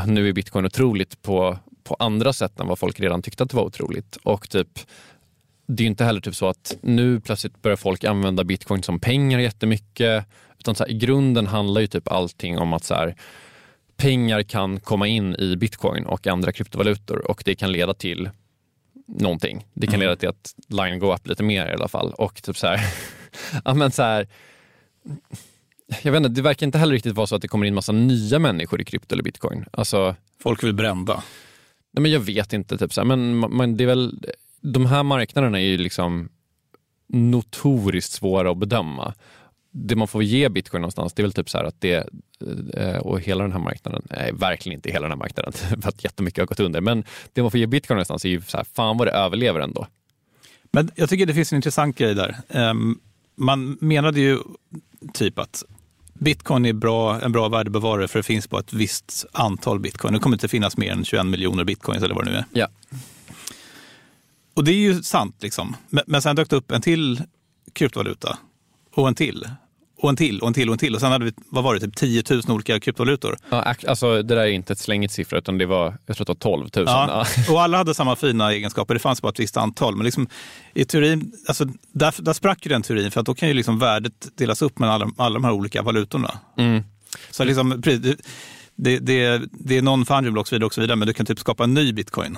nu 0.06 0.30
är 0.30 0.34
bitcoin 0.34 0.66
otroligt 0.66 1.22
på, 1.22 1.58
på 1.86 1.96
andra 2.00 2.34
sätt 2.34 2.60
än 2.60 2.68
vad 2.68 2.80
folk 2.80 3.00
redan 3.00 3.22
tyckte 3.22 3.44
att 3.44 3.50
det 3.50 3.56
var 3.56 3.64
otroligt. 3.64 4.16
Och 4.24 4.50
typ, 4.50 4.80
det 5.68 5.84
är 5.84 5.88
inte 5.88 6.06
heller 6.06 6.22
typ 6.22 6.36
så 6.36 6.48
att 6.48 6.78
nu 6.82 7.20
plötsligt 7.20 7.62
börjar 7.62 7.78
folk 7.78 8.04
använda 8.04 8.44
bitcoin 8.44 8.84
som 8.84 9.00
pengar 9.00 9.40
jättemycket. 9.40 10.26
Utan 10.60 10.76
så 10.76 10.84
här, 10.84 10.92
i 10.92 10.94
grunden 10.94 11.48
handlar 11.48 11.82
ju 11.82 11.88
typ 11.88 12.12
allting 12.12 12.58
om 12.58 12.74
att 12.74 12.84
så 12.84 12.94
här, 12.94 13.16
pengar 13.98 14.44
kan 14.44 14.80
komma 14.80 15.08
in 15.08 15.36
i 15.36 15.56
bitcoin 15.56 16.06
och 16.06 16.28
andra 16.28 16.52
kryptovalutor 16.52 17.32
och 17.32 17.42
det 17.46 17.56
kan 17.56 17.72
leda 17.72 17.94
till 17.94 18.30
någonting. 19.08 19.66
Det 19.74 19.88
kan 19.88 20.00
leda 20.00 20.16
till 20.16 20.30
att 20.30 20.56
line 20.68 21.00
go 21.00 21.14
up 21.14 21.28
lite 21.28 21.44
mer 21.44 21.68
i 21.68 21.74
alla 21.74 21.88
fall. 21.88 22.14
Och 22.14 22.44
typ 22.44 22.58
så 22.58 22.68
här, 22.68 22.80
ja 23.66 23.74
men 23.74 23.92
så 23.92 24.04
här, 24.04 24.28
jag 26.02 26.12
vet 26.12 26.18
inte, 26.18 26.30
det 26.30 26.42
verkar 26.42 26.66
inte 26.66 26.78
heller 26.78 26.94
riktigt 26.94 27.16
vara 27.16 27.28
så 27.28 27.36
att 27.36 27.42
det 27.42 27.48
kommer 27.48 27.66
in 27.66 27.76
massa 27.76 27.92
nya 27.92 28.40
människor 28.40 28.82
i 28.82 28.86
krypto 28.86 29.16
eller 29.16 29.24
bitcoin. 29.24 29.66
Alltså, 29.72 30.16
Folk 30.40 30.64
vill 30.64 30.74
brända 30.74 31.24
nej 31.96 32.02
men 32.02 32.12
jag 32.12 32.20
vet 32.20 32.54
inte, 32.54 32.78
typ 32.78 32.94
så 32.94 33.02
här, 33.02 33.06
men, 33.06 33.40
men 33.40 33.78
det 33.78 33.84
är 33.84 33.88
väl, 33.88 34.20
de 34.62 34.86
här 34.86 35.04
marknaderna 35.04 35.60
är 35.60 35.66
ju 35.66 35.78
liksom 35.78 36.30
notoriskt 37.08 38.12
svåra 38.12 38.52
att 38.52 38.58
bedöma. 38.58 39.14
Det 39.72 39.96
man 39.96 40.08
får 40.08 40.24
ge 40.24 40.50
bitcoin 40.50 40.82
någonstans, 40.82 41.14
det 41.14 41.22
är 41.22 41.24
väl 41.24 41.34
typ 41.34 41.50
så 41.50 41.58
här 41.58 41.66
att 41.66 41.82
det, 41.82 42.10
eh, 42.74 42.98
och 42.98 43.22
hela 43.22 43.44
den 43.44 43.52
här 43.52 43.60
marknaden, 43.60 44.02
nej 44.10 44.32
verkligen 44.34 44.78
inte 44.78 44.92
hela 44.92 45.02
den 45.02 45.12
här 45.12 45.18
marknaden, 45.18 45.54
för 45.82 45.90
att 45.90 46.04
jättemycket 46.04 46.40
har 46.40 46.46
gått 46.46 46.60
under, 46.60 46.82
men 46.82 47.04
det 47.34 47.42
man 47.42 47.52
får 47.52 47.60
ge 47.60 47.68
bitcoin 47.68 47.96
någonstans 47.96 48.26
är 48.26 48.30
ju 48.30 48.42
så 48.42 48.58
här, 48.58 48.66
fan 48.74 48.98
vad 48.98 49.08
det 49.08 49.12
överlever 49.12 49.60
ändå. 49.60 49.88
Men 50.72 50.90
jag 50.96 51.10
tycker 51.10 51.26
det 51.26 51.34
finns 51.34 51.52
en 51.52 51.56
intressant 51.56 51.98
grej 51.98 52.16
där. 52.16 52.38
Ehm, 52.50 53.00
man 53.36 53.78
menade 53.82 54.20
ju 54.20 54.40
typ 55.14 55.40
att 55.40 55.64
bitcoin 56.20 56.66
är 56.66 56.74
bra, 56.74 57.22
en 57.22 57.32
bra 57.32 57.50
värdebevarare 57.50 58.08
för 58.08 58.20
det 58.20 58.24
finns 58.24 58.50
bara 58.50 58.60
ett 58.60 58.74
visst 58.74 59.26
antal 59.32 59.80
bitcoin. 59.80 60.14
Det 60.14 60.20
kommer 60.20 60.36
inte 60.36 60.48
finnas 60.48 60.78
mer 60.78 60.92
än 60.92 61.06
21 61.06 61.26
miljoner 61.26 61.64
bitcoins 61.64 62.04
eller 62.04 62.16
vad 62.16 62.26
det 62.26 62.32
nu 62.32 62.38
är. 62.38 62.46
Ja. 62.52 62.68
Och 64.54 64.64
det 64.64 64.72
är 64.72 64.76
ju 64.76 65.04
sant, 65.04 65.36
liksom. 65.40 65.76
men, 65.90 66.04
men 66.08 66.22
sen 66.22 66.36
dök 66.36 66.50
det 66.50 66.56
upp 66.56 66.72
en 66.72 66.82
till 66.82 67.24
kryptovaluta 67.74 68.38
och 68.94 69.08
en 69.08 69.16
till. 69.16 69.48
Och 70.06 70.10
en 70.10 70.16
till 70.16 70.40
och 70.40 70.48
en 70.48 70.54
till 70.54 70.70
och 70.70 70.74
en 70.74 70.80
till. 70.80 70.96
Och 70.96 71.02
sen 71.02 71.12
hade 71.12 71.26
vi, 71.26 71.32
vad 71.50 71.64
var 71.64 71.74
det, 71.74 71.80
typ 71.80 71.96
10 71.96 72.24
000 72.30 72.42
olika 72.50 72.80
kryptovalutor. 72.80 73.38
Ja, 73.50 73.76
alltså, 73.88 74.22
det 74.22 74.36
där 74.36 74.42
är 74.42 74.48
inte 74.48 74.74
ett 74.74 74.80
slängigt 74.80 75.14
siffra, 75.14 75.38
utan 75.38 75.58
det 75.58 75.66
var, 75.66 75.98
jag 76.06 76.18
tror 76.18 76.24
att 76.32 76.40
det 76.40 76.48
var 76.48 76.58
12 76.58 76.70
000. 76.76 76.86
Ja, 76.88 77.26
och 77.50 77.62
alla 77.62 77.78
hade 77.78 77.94
samma 77.94 78.16
fina 78.16 78.54
egenskaper. 78.54 78.94
Det 78.94 79.00
fanns 79.00 79.22
bara 79.22 79.30
ett 79.30 79.40
visst 79.40 79.58
antal. 79.58 79.96
Men 79.96 80.06
liksom, 80.06 80.28
i 80.74 80.86
teorin, 80.86 81.32
alltså, 81.48 81.66
där, 81.92 82.14
där 82.18 82.34
sprack 82.34 82.66
ju 82.66 82.70
den 82.70 82.82
teorin, 82.82 83.12
för 83.12 83.20
att 83.20 83.26
då 83.26 83.36
kan 83.36 83.48
ju 83.48 83.54
liksom 83.54 83.80
värdet 83.80 84.28
delas 84.38 84.62
upp 84.62 84.80
mellan 84.80 85.02
alla, 85.02 85.12
alla 85.18 85.34
de 85.34 85.44
här 85.44 85.52
olika 85.52 85.82
valutorna. 85.82 86.32
Mm. 86.58 86.84
Så 87.32 87.44
liksom, 87.44 87.82
det, 87.82 87.98
det, 88.76 89.00
det, 89.00 89.78
är 89.78 89.82
non-fungible 89.82 90.40
och 90.40 90.48
så 90.48 90.56
vidare, 90.56 90.66
och 90.66 90.74
så 90.74 90.82
vidare, 90.82 90.96
men 90.96 91.08
du 91.08 91.14
kan 91.14 91.26
typ 91.26 91.40
skapa 91.40 91.64
en 91.64 91.74
ny 91.74 91.94
bitcoin. 91.94 92.38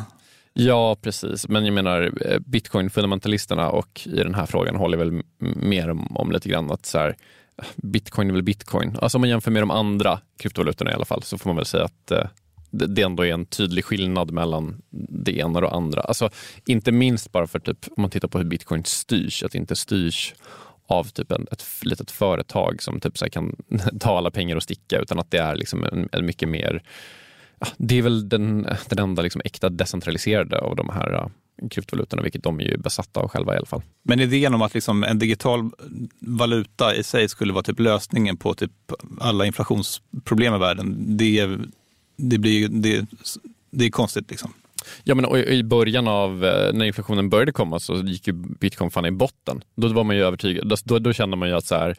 Ja, 0.60 0.96
precis. 1.02 1.48
Men 1.48 1.66
jag 1.66 1.74
menar, 1.74 2.12
eh, 2.26 2.40
bitcoin-fundamentalisterna 2.40 3.70
och 3.70 4.02
i 4.06 4.16
den 4.16 4.36
här 4.36 4.46
frågan 4.46 4.76
håller 4.76 4.98
väl 4.98 5.22
mer 5.40 5.90
om, 5.90 6.18
om 6.18 6.32
lite 6.32 6.50
grann 6.50 6.72
att 6.72 6.86
så 6.86 6.98
här, 6.98 7.16
bitcoin 7.76 8.30
är 8.30 8.34
väl 8.34 8.44
bitcoin. 8.44 8.98
Alltså 9.02 9.18
om 9.18 9.22
man 9.22 9.30
jämför 9.30 9.52
med 9.52 9.62
de 9.62 9.72
andra 9.72 10.20
kryptovalutorna 10.38 10.92
i 10.92 10.94
alla 10.94 11.06
fall 11.06 11.24
så 11.24 11.38
får 11.38 11.50
man 11.50 11.56
väl 11.56 11.66
säga 11.66 11.84
att 11.84 12.12
eh, 12.12 12.28
det 12.72 13.02
ändå 13.02 13.26
är 13.26 13.34
en 13.34 13.46
tydlig 13.46 13.86
skillnad 13.86 14.32
mellan 14.32 14.82
det 15.10 15.38
ena 15.38 15.60
och 15.60 15.62
det 15.62 15.70
andra. 15.70 16.02
Alltså, 16.02 16.30
inte 16.66 16.92
minst 16.92 17.32
bara 17.32 17.48
för 17.48 17.60
typ, 17.60 17.86
om 17.98 18.02
man 18.02 18.10
tittar 18.10 18.28
på 18.28 18.38
hur 18.38 18.46
bitcoin 18.46 18.84
styrs, 18.86 19.44
att 19.44 19.52
det 19.52 19.58
inte 19.58 19.76
styrs 19.76 20.34
av 20.88 21.04
typ 21.04 21.32
en, 21.32 21.48
ett 21.52 21.66
litet 21.82 22.12
företag 22.12 22.84
som 22.84 23.00
typ 23.00 23.18
så 23.18 23.30
kan 23.30 23.56
ta 24.00 24.18
alla 24.18 24.32
pengar 24.32 24.56
och 24.56 24.64
sticka 24.64 25.00
utan 25.00 25.20
att 25.20 25.32
det 25.32 25.38
är 25.38 25.56
liksom 25.56 25.84
en, 25.84 26.10
en 26.12 26.26
mycket 26.26 26.50
mer 26.50 26.84
det 27.78 27.98
är 27.98 28.02
väl 28.02 28.30
den, 28.30 28.68
den 28.90 29.00
enda 29.00 29.22
liksom 29.22 29.42
äkta 29.46 29.70
decentraliserade 29.70 30.60
av 30.60 30.76
de 30.76 30.90
här 30.90 31.14
eh, 31.14 31.28
kryptovalutorna, 31.72 32.22
vilket 32.22 32.44
de 32.44 32.60
är 32.60 32.64
ju 32.64 32.78
besatta 32.78 33.20
av 33.20 33.28
själva 33.28 33.54
i 33.54 33.58
alla 33.58 33.66
fall. 33.66 33.82
Men 34.04 34.20
idén 34.20 34.54
om 34.54 34.62
att 34.62 34.74
liksom 34.74 35.04
en 35.04 35.20
digital 35.20 35.70
valuta 36.20 36.96
i 36.96 37.04
sig 37.04 37.30
skulle 37.30 37.54
vara 37.54 37.64
typ 37.64 37.80
lösningen 37.80 38.38
på 38.38 38.54
typ 38.54 38.72
alla 39.20 39.46
inflationsproblem 39.46 40.54
i 40.54 40.58
världen, 40.58 41.18
det, 41.18 41.50
det, 42.18 42.38
blir, 42.38 42.68
det, 42.68 43.06
det 43.72 43.86
är 43.86 43.90
konstigt. 43.90 44.30
Liksom. 44.30 44.54
Ja, 45.04 45.16
men 45.16 45.36
i 45.36 45.64
början 45.64 46.08
av 46.08 46.46
eh, 46.46 46.74
när 46.74 46.86
inflationen 46.86 47.30
började 47.30 47.52
komma 47.52 47.80
så 47.80 47.96
gick 47.96 48.28
ju 48.28 48.34
bitcoin 48.34 48.92
fan 48.92 49.06
i 49.06 49.12
botten. 49.12 49.62
Då 49.76 49.88
var 49.88 50.04
man 50.04 50.16
ju 50.16 50.24
övertygad. 50.24 50.80
Då, 50.84 51.00
då 51.00 51.14
kände 51.14 51.38
man 51.38 51.50
ju 51.50 51.56
att 51.56 51.66
så 51.66 51.76
här, 51.76 51.96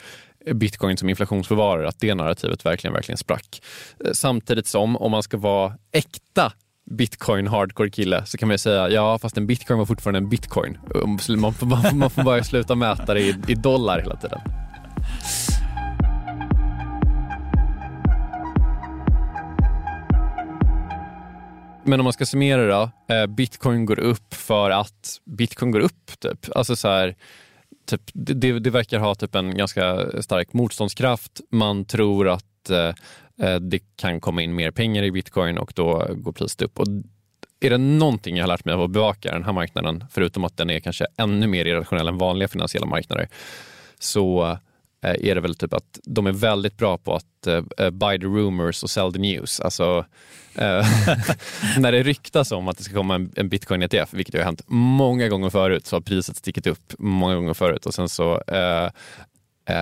bitcoin 0.55 0.97
som 0.97 1.09
inflationsbevarare, 1.09 1.89
att 1.89 2.01
det 2.01 2.15
narrativet 2.15 2.67
verkligen, 2.67 2.95
verkligen 2.95 3.19
sprack. 3.19 3.63
Eh, 4.05 4.11
samtidigt 4.13 4.67
som, 4.67 4.97
om 4.97 5.11
man 5.11 5.23
ska 5.23 5.37
vara 5.37 5.75
äkta 5.93 6.53
bitcoin 6.91 7.47
hardcore 7.47 7.91
kille 7.91 8.27
så 8.27 8.39
kan 8.39 8.49
man 8.49 8.55
ju 8.55 8.59
säga 8.59 8.89
ja 8.89 9.19
fast 9.19 9.37
en 9.37 9.47
bitcoin 9.47 9.79
var 9.79 9.87
fortfarande 9.87 10.19
en 10.19 10.29
bitcoin. 10.29 10.79
Um, 10.95 11.19
man 11.41 11.55
får, 11.55 11.67
man 11.67 11.83
får, 11.83 11.97
man 11.97 12.11
får 12.11 12.23
bara 12.23 12.45
sluta 12.45 12.75
mäta 12.75 13.15
det 13.15 13.21
i, 13.21 13.37
i 13.49 13.55
dollar 13.55 14.01
hela 14.01 14.17
tiden. 14.17 14.41
Men 21.85 22.01
om 22.01 22.05
man 22.05 22.13
ska 22.13 22.27
summera 22.27 22.67
då, 22.67 23.15
eh, 23.15 23.27
bitcoin 23.27 23.87
går 23.87 23.99
upp 23.99 24.35
för 24.35 24.71
att 24.71 25.21
bitcoin 25.25 25.71
går 25.71 25.81
upp. 25.81 26.21
Typ. 26.21 26.47
Alltså 26.55 26.77
så 26.77 26.89
här, 26.89 27.15
typ, 27.87 28.03
det, 28.13 28.59
det 28.59 28.71
verkar 28.71 28.99
ha 28.99 29.15
typ 29.15 29.35
en 29.35 29.57
ganska 29.57 30.07
stark 30.23 30.53
motståndskraft. 30.53 31.41
Man 31.51 31.85
tror 31.85 32.29
att 32.29 32.71
eh, 32.71 32.79
eh, 32.79 32.95
Eh, 33.39 33.57
det 33.57 33.81
kan 33.97 34.21
komma 34.21 34.43
in 34.43 34.55
mer 34.55 34.71
pengar 34.71 35.03
i 35.03 35.11
bitcoin 35.11 35.59
och 35.59 35.73
då 35.77 36.07
går 36.17 36.33
priset 36.33 36.63
upp. 36.63 36.79
Och 36.79 36.87
är 37.61 37.71
det 37.71 37.79
någonting 37.79 38.37
jag 38.37 38.43
har 38.43 38.49
lärt 38.49 38.65
mig 38.65 38.75
av 38.75 38.83
att 38.83 38.91
bevaka 38.91 39.33
den 39.33 39.45
här 39.45 39.53
marknaden, 39.53 40.05
förutom 40.11 40.45
att 40.45 40.57
den 40.57 40.71
är 40.71 40.81
kanske 40.81 41.07
ännu 41.17 41.47
mer 41.47 41.65
irrationell 41.65 42.09
än 42.09 42.19
vanliga 42.19 42.49
finansiella 42.49 42.87
marknader, 42.87 43.29
så 43.99 44.59
eh, 45.05 45.29
är 45.29 45.35
det 45.35 45.41
väl 45.41 45.55
typ 45.55 45.75
att 45.75 46.01
de 46.05 46.27
är 46.27 46.33
väldigt 46.33 46.77
bra 46.77 46.99
på 46.99 47.15
att 47.15 47.25
uh, 47.49 47.91
buy 47.91 48.19
the 48.19 48.27
rumors 48.27 48.83
och 48.83 48.91
sell 48.91 49.13
the 49.13 49.19
news. 49.19 49.61
Alltså, 49.61 49.99
uh, 49.99 50.05
när 51.79 51.93
det 51.93 52.03
ryktas 52.03 52.53
om 52.53 52.69
att 52.69 52.79
det 52.79 52.85
ska 52.85 52.95
komma 52.95 53.15
en, 53.15 53.33
en 53.37 53.49
bitcoin 53.49 53.83
ETF, 53.83 54.15
vilket 54.15 54.35
har 54.35 54.43
hänt 54.43 54.63
många 54.67 55.29
gånger 55.29 55.51
förut, 55.51 55.87
så 55.87 55.97
har 55.97 56.01
priset 56.01 56.37
stickit 56.37 56.67
upp 56.67 56.95
många 56.99 57.35
gånger 57.35 57.55
förut 57.55 57.87
och 57.87 57.95
sen 57.95 58.09
så 58.09 58.35
uh, 58.35 58.91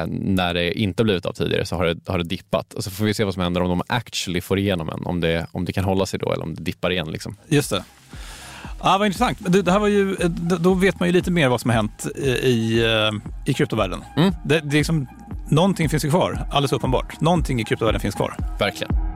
när 0.06 0.54
det 0.54 0.78
inte 0.78 1.04
blivit 1.04 1.26
av 1.26 1.32
tidigare 1.32 1.66
så 1.66 1.76
har 1.76 1.84
det, 1.84 1.98
har 2.06 2.18
det 2.18 2.24
dippat. 2.24 2.74
Och 2.74 2.84
så 2.84 2.90
får 2.90 3.04
vi 3.04 3.14
se 3.14 3.24
vad 3.24 3.34
som 3.34 3.42
händer 3.42 3.62
om 3.62 3.68
de 3.68 3.82
actually 3.86 4.40
får 4.40 4.58
igenom 4.58 4.88
en, 4.88 5.06
om 5.06 5.20
det, 5.20 5.46
om 5.52 5.64
det 5.64 5.72
kan 5.72 5.84
hålla 5.84 6.06
sig 6.06 6.18
då 6.18 6.32
eller 6.32 6.42
om 6.42 6.54
det 6.54 6.62
dippar 6.62 6.90
igen. 6.90 7.10
Liksom. 7.10 7.36
Just 7.48 7.70
det. 7.70 7.84
Ja, 8.82 8.98
vad 8.98 9.06
intressant. 9.06 9.38
Det, 9.40 9.62
det, 9.62 9.72
här 9.72 9.78
var 9.78 9.88
ju, 9.88 10.16
då 10.60 10.74
vet 10.74 11.00
man 11.00 11.08
ju 11.08 11.12
lite 11.12 11.30
mer 11.30 11.48
vad 11.48 11.60
som 11.60 11.70
har 11.70 11.76
hänt 11.76 12.06
i, 12.16 12.82
i 13.46 13.54
kryptovärlden. 13.54 14.00
Mm. 14.16 14.34
Det, 14.44 14.60
det 14.60 14.76
är 14.76 14.78
liksom, 14.78 15.06
någonting 15.50 15.88
finns 15.88 16.04
ju 16.04 16.10
kvar, 16.10 16.46
alldeles 16.50 16.72
uppenbart. 16.72 17.20
Någonting 17.20 17.60
i 17.60 17.64
kryptovärlden 17.64 18.00
finns 18.00 18.14
kvar. 18.14 18.36
Verkligen. 18.58 19.15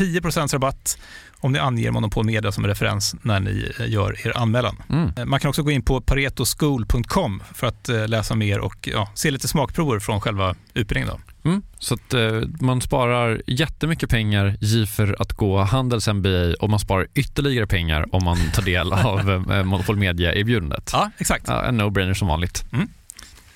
10% 0.00 0.52
rabatt 0.52 0.98
om 1.40 1.52
ni 1.52 1.58
anger 1.58 1.90
Monopol 1.90 2.26
Media 2.26 2.52
som 2.52 2.66
referens 2.66 3.14
när 3.22 3.40
ni 3.40 3.72
eh, 3.80 3.90
gör 3.90 4.26
er 4.26 4.38
anmälan. 4.38 4.76
Mm. 4.90 5.10
Eh, 5.16 5.24
Man 5.24 5.40
kan 5.40 5.48
också 5.48 5.62
gå 5.62 5.70
in 5.70 5.82
på 5.82 6.00
paretoschool.com 6.00 7.42
för 7.54 7.66
att 7.66 7.88
eh, 7.88 8.08
läsa 8.08 8.34
mer 8.34 8.58
och 8.58 8.88
ja, 8.92 9.08
se 9.14 9.30
lite 9.30 9.48
smakprover 9.48 9.98
från 9.98 10.20
själva 10.20 10.54
utbildningen. 10.74 11.08
Då. 11.42 11.48
Mm. 11.50 11.62
Så 11.78 11.94
att 11.94 12.14
eh, 12.14 12.40
man 12.60 12.80
sparar 12.80 13.42
jättemycket 13.46 14.10
pengar 14.10 14.56
i 14.64 14.86
för 14.86 15.16
att 15.18 15.32
gå 15.32 15.58
Handels 15.58 16.08
MBA 16.08 16.54
och 16.60 16.70
man 16.70 16.80
sparar 16.80 17.06
ytterligare 17.14 17.66
pengar 17.66 18.06
om 18.14 18.24
man 18.24 18.36
tar 18.54 18.62
del 18.62 18.92
av 18.92 19.30
eh, 19.52 19.62
Monopol 19.64 19.96
Media-erbjudandet. 19.96 20.90
Ja, 20.92 21.10
exakt. 21.18 21.44
Ja, 21.48 21.64
en 21.64 21.80
no-brainer 21.80 22.14
som 22.14 22.28
vanligt. 22.28 22.64